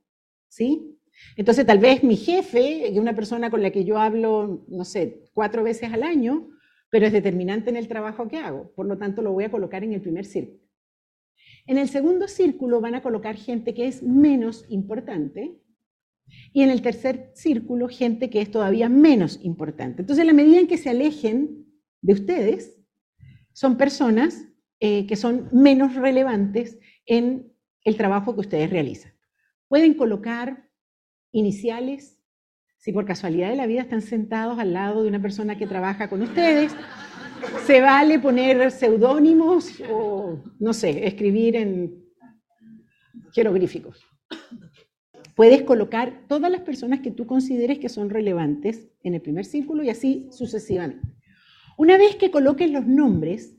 ¿sí? 0.48 0.98
Entonces, 1.36 1.64
tal 1.64 1.78
vez 1.78 2.02
mi 2.02 2.16
jefe, 2.16 2.80
que 2.80 2.88
es 2.88 2.98
una 2.98 3.14
persona 3.14 3.50
con 3.50 3.62
la 3.62 3.70
que 3.70 3.84
yo 3.84 3.98
hablo, 3.98 4.64
no 4.68 4.84
sé, 4.84 5.30
cuatro 5.32 5.62
veces 5.62 5.92
al 5.92 6.02
año, 6.02 6.50
pero 6.90 7.06
es 7.06 7.12
determinante 7.12 7.70
en 7.70 7.76
el 7.76 7.88
trabajo 7.88 8.28
que 8.28 8.38
hago, 8.38 8.72
por 8.74 8.86
lo 8.86 8.98
tanto 8.98 9.22
lo 9.22 9.32
voy 9.32 9.44
a 9.44 9.50
colocar 9.50 9.84
en 9.84 9.92
el 9.92 10.00
primer 10.00 10.24
círculo. 10.24 10.63
En 11.66 11.78
el 11.78 11.88
segundo 11.88 12.28
círculo 12.28 12.80
van 12.80 12.94
a 12.94 13.02
colocar 13.02 13.36
gente 13.36 13.72
que 13.74 13.86
es 13.86 14.02
menos 14.02 14.66
importante 14.68 15.58
y 16.52 16.62
en 16.62 16.70
el 16.70 16.82
tercer 16.82 17.30
círculo 17.34 17.88
gente 17.88 18.30
que 18.30 18.40
es 18.40 18.50
todavía 18.50 18.88
menos 18.88 19.38
importante. 19.42 20.02
Entonces, 20.02 20.22
en 20.22 20.26
la 20.26 20.32
medida 20.32 20.60
en 20.60 20.66
que 20.66 20.78
se 20.78 20.90
alejen 20.90 21.66
de 22.02 22.12
ustedes, 22.12 22.78
son 23.52 23.76
personas 23.76 24.46
eh, 24.80 25.06
que 25.06 25.16
son 25.16 25.48
menos 25.52 25.94
relevantes 25.94 26.78
en 27.06 27.52
el 27.84 27.96
trabajo 27.96 28.34
que 28.34 28.40
ustedes 28.40 28.70
realizan. 28.70 29.12
Pueden 29.68 29.94
colocar 29.94 30.68
iniciales, 31.32 32.20
si 32.78 32.92
por 32.92 33.06
casualidad 33.06 33.48
de 33.48 33.56
la 33.56 33.66
vida 33.66 33.82
están 33.82 34.02
sentados 34.02 34.58
al 34.58 34.74
lado 34.74 35.02
de 35.02 35.08
una 35.08 35.22
persona 35.22 35.56
que 35.56 35.66
trabaja 35.66 36.08
con 36.08 36.22
ustedes, 36.22 36.74
se 37.66 37.80
vale 37.80 38.18
poner 38.18 38.70
seudónimos 38.70 39.82
o, 39.90 40.42
no 40.58 40.72
sé, 40.72 41.06
escribir 41.06 41.56
en 41.56 42.04
jeroglíficos. 43.32 44.04
Puedes 45.34 45.62
colocar 45.62 46.26
todas 46.28 46.50
las 46.50 46.60
personas 46.60 47.00
que 47.00 47.10
tú 47.10 47.26
consideres 47.26 47.78
que 47.78 47.88
son 47.88 48.10
relevantes 48.10 48.88
en 49.02 49.14
el 49.14 49.20
primer 49.20 49.44
círculo 49.44 49.82
y 49.82 49.90
así 49.90 50.28
sucesivamente. 50.30 51.08
Una 51.76 51.98
vez 51.98 52.16
que 52.16 52.30
coloques 52.30 52.70
los 52.70 52.86
nombres, 52.86 53.56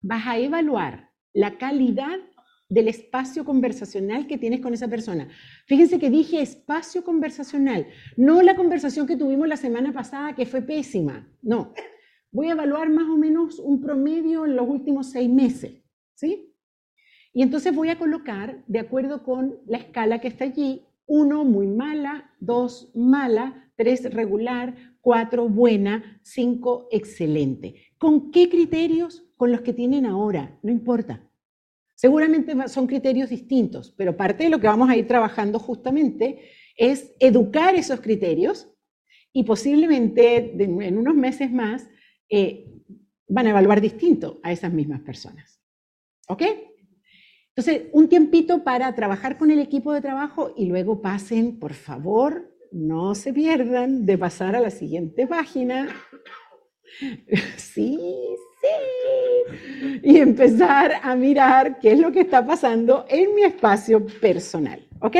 vas 0.00 0.26
a 0.26 0.38
evaluar 0.38 1.10
la 1.34 1.58
calidad 1.58 2.18
del 2.70 2.88
espacio 2.88 3.44
conversacional 3.44 4.26
que 4.26 4.38
tienes 4.38 4.60
con 4.60 4.72
esa 4.72 4.88
persona. 4.88 5.28
Fíjense 5.66 5.98
que 5.98 6.08
dije 6.08 6.40
espacio 6.40 7.04
conversacional, 7.04 7.86
no 8.16 8.40
la 8.40 8.56
conversación 8.56 9.06
que 9.06 9.16
tuvimos 9.16 9.46
la 9.46 9.58
semana 9.58 9.92
pasada 9.92 10.34
que 10.34 10.46
fue 10.46 10.62
pésima, 10.62 11.28
no. 11.42 11.74
Voy 12.34 12.48
a 12.48 12.52
evaluar 12.54 12.90
más 12.90 13.08
o 13.08 13.16
menos 13.16 13.60
un 13.60 13.80
promedio 13.80 14.44
en 14.44 14.56
los 14.56 14.68
últimos 14.68 15.06
seis 15.06 15.30
meses, 15.30 15.84
¿sí? 16.14 16.52
Y 17.32 17.42
entonces 17.42 17.72
voy 17.72 17.90
a 17.90 17.98
colocar, 17.98 18.64
de 18.66 18.80
acuerdo 18.80 19.22
con 19.22 19.60
la 19.66 19.78
escala 19.78 20.20
que 20.20 20.26
está 20.26 20.42
allí, 20.42 20.82
uno 21.06 21.44
muy 21.44 21.68
mala, 21.68 22.34
dos 22.40 22.90
mala, 22.92 23.70
tres 23.76 24.12
regular, 24.12 24.74
cuatro 25.00 25.48
buena, 25.48 26.20
cinco 26.24 26.88
excelente. 26.90 27.76
¿Con 27.98 28.32
qué 28.32 28.48
criterios? 28.48 29.24
Con 29.36 29.52
los 29.52 29.60
que 29.60 29.72
tienen 29.72 30.04
ahora, 30.04 30.58
no 30.64 30.72
importa. 30.72 31.30
Seguramente 31.94 32.56
son 32.66 32.88
criterios 32.88 33.30
distintos, 33.30 33.94
pero 33.96 34.16
parte 34.16 34.42
de 34.42 34.50
lo 34.50 34.58
que 34.58 34.66
vamos 34.66 34.90
a 34.90 34.96
ir 34.96 35.06
trabajando 35.06 35.60
justamente 35.60 36.40
es 36.76 37.14
educar 37.20 37.76
esos 37.76 38.00
criterios 38.00 38.68
y 39.32 39.44
posiblemente 39.44 40.60
en 40.60 40.98
unos 40.98 41.14
meses 41.14 41.52
más 41.52 41.88
eh, 42.36 42.66
van 43.28 43.46
a 43.46 43.50
evaluar 43.50 43.80
distinto 43.80 44.40
a 44.42 44.50
esas 44.50 44.72
mismas 44.72 45.00
personas. 45.02 45.60
¿Ok? 46.26 46.42
Entonces, 47.50 47.82
un 47.92 48.08
tiempito 48.08 48.64
para 48.64 48.92
trabajar 48.96 49.38
con 49.38 49.52
el 49.52 49.60
equipo 49.60 49.92
de 49.92 50.00
trabajo 50.00 50.52
y 50.56 50.66
luego 50.66 51.00
pasen, 51.00 51.60
por 51.60 51.74
favor, 51.74 52.52
no 52.72 53.14
se 53.14 53.32
pierdan 53.32 54.04
de 54.04 54.18
pasar 54.18 54.56
a 54.56 54.60
la 54.60 54.70
siguiente 54.70 55.26
página. 55.26 55.88
Sí, 57.56 57.98
sí. 58.60 60.00
Y 60.04 60.18
empezar 60.18 60.92
a 61.02 61.16
mirar 61.16 61.80
qué 61.80 61.92
es 61.92 61.98
lo 61.98 62.12
que 62.12 62.20
está 62.20 62.46
pasando 62.46 63.04
en 63.08 63.34
mi 63.34 63.42
espacio 63.42 64.06
personal. 64.20 64.86
¿Ok? 65.00 65.16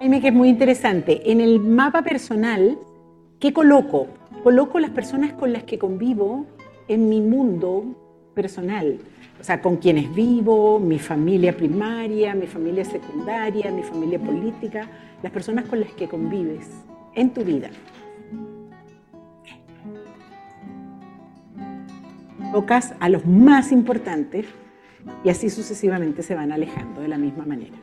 Dime 0.00 0.20
que 0.20 0.28
es 0.28 0.34
muy 0.34 0.48
interesante. 0.48 1.28
En 1.32 1.40
el 1.40 1.58
mapa 1.58 2.02
personal, 2.02 2.78
¿qué 3.40 3.52
coloco? 3.52 4.19
Coloco 4.42 4.78
las 4.80 4.90
personas 4.90 5.32
con 5.34 5.52
las 5.52 5.64
que 5.64 5.78
convivo 5.78 6.46
en 6.88 7.08
mi 7.08 7.20
mundo 7.20 7.84
personal 8.34 8.98
o 9.40 9.44
sea, 9.44 9.62
con 9.62 9.78
quienes 9.78 10.14
vivo, 10.14 10.78
mi 10.78 10.98
familia 10.98 11.56
primaria, 11.56 12.34
mi 12.34 12.46
familia 12.46 12.84
secundaria, 12.84 13.72
mi 13.72 13.82
familia 13.82 14.18
política, 14.18 14.86
las 15.22 15.32
personas 15.32 15.64
con 15.64 15.80
las 15.80 15.90
que 15.92 16.08
convives 16.08 16.68
en 17.14 17.30
tu 17.30 17.42
vida. 17.42 17.70
Tocas 22.52 22.94
a 23.00 23.08
los 23.08 23.24
más 23.24 23.72
importantes 23.72 24.44
y 25.24 25.30
así 25.30 25.48
sucesivamente 25.48 26.22
se 26.22 26.34
van 26.34 26.52
alejando 26.52 27.00
de 27.00 27.08
la 27.08 27.16
misma 27.16 27.46
manera. 27.46 27.76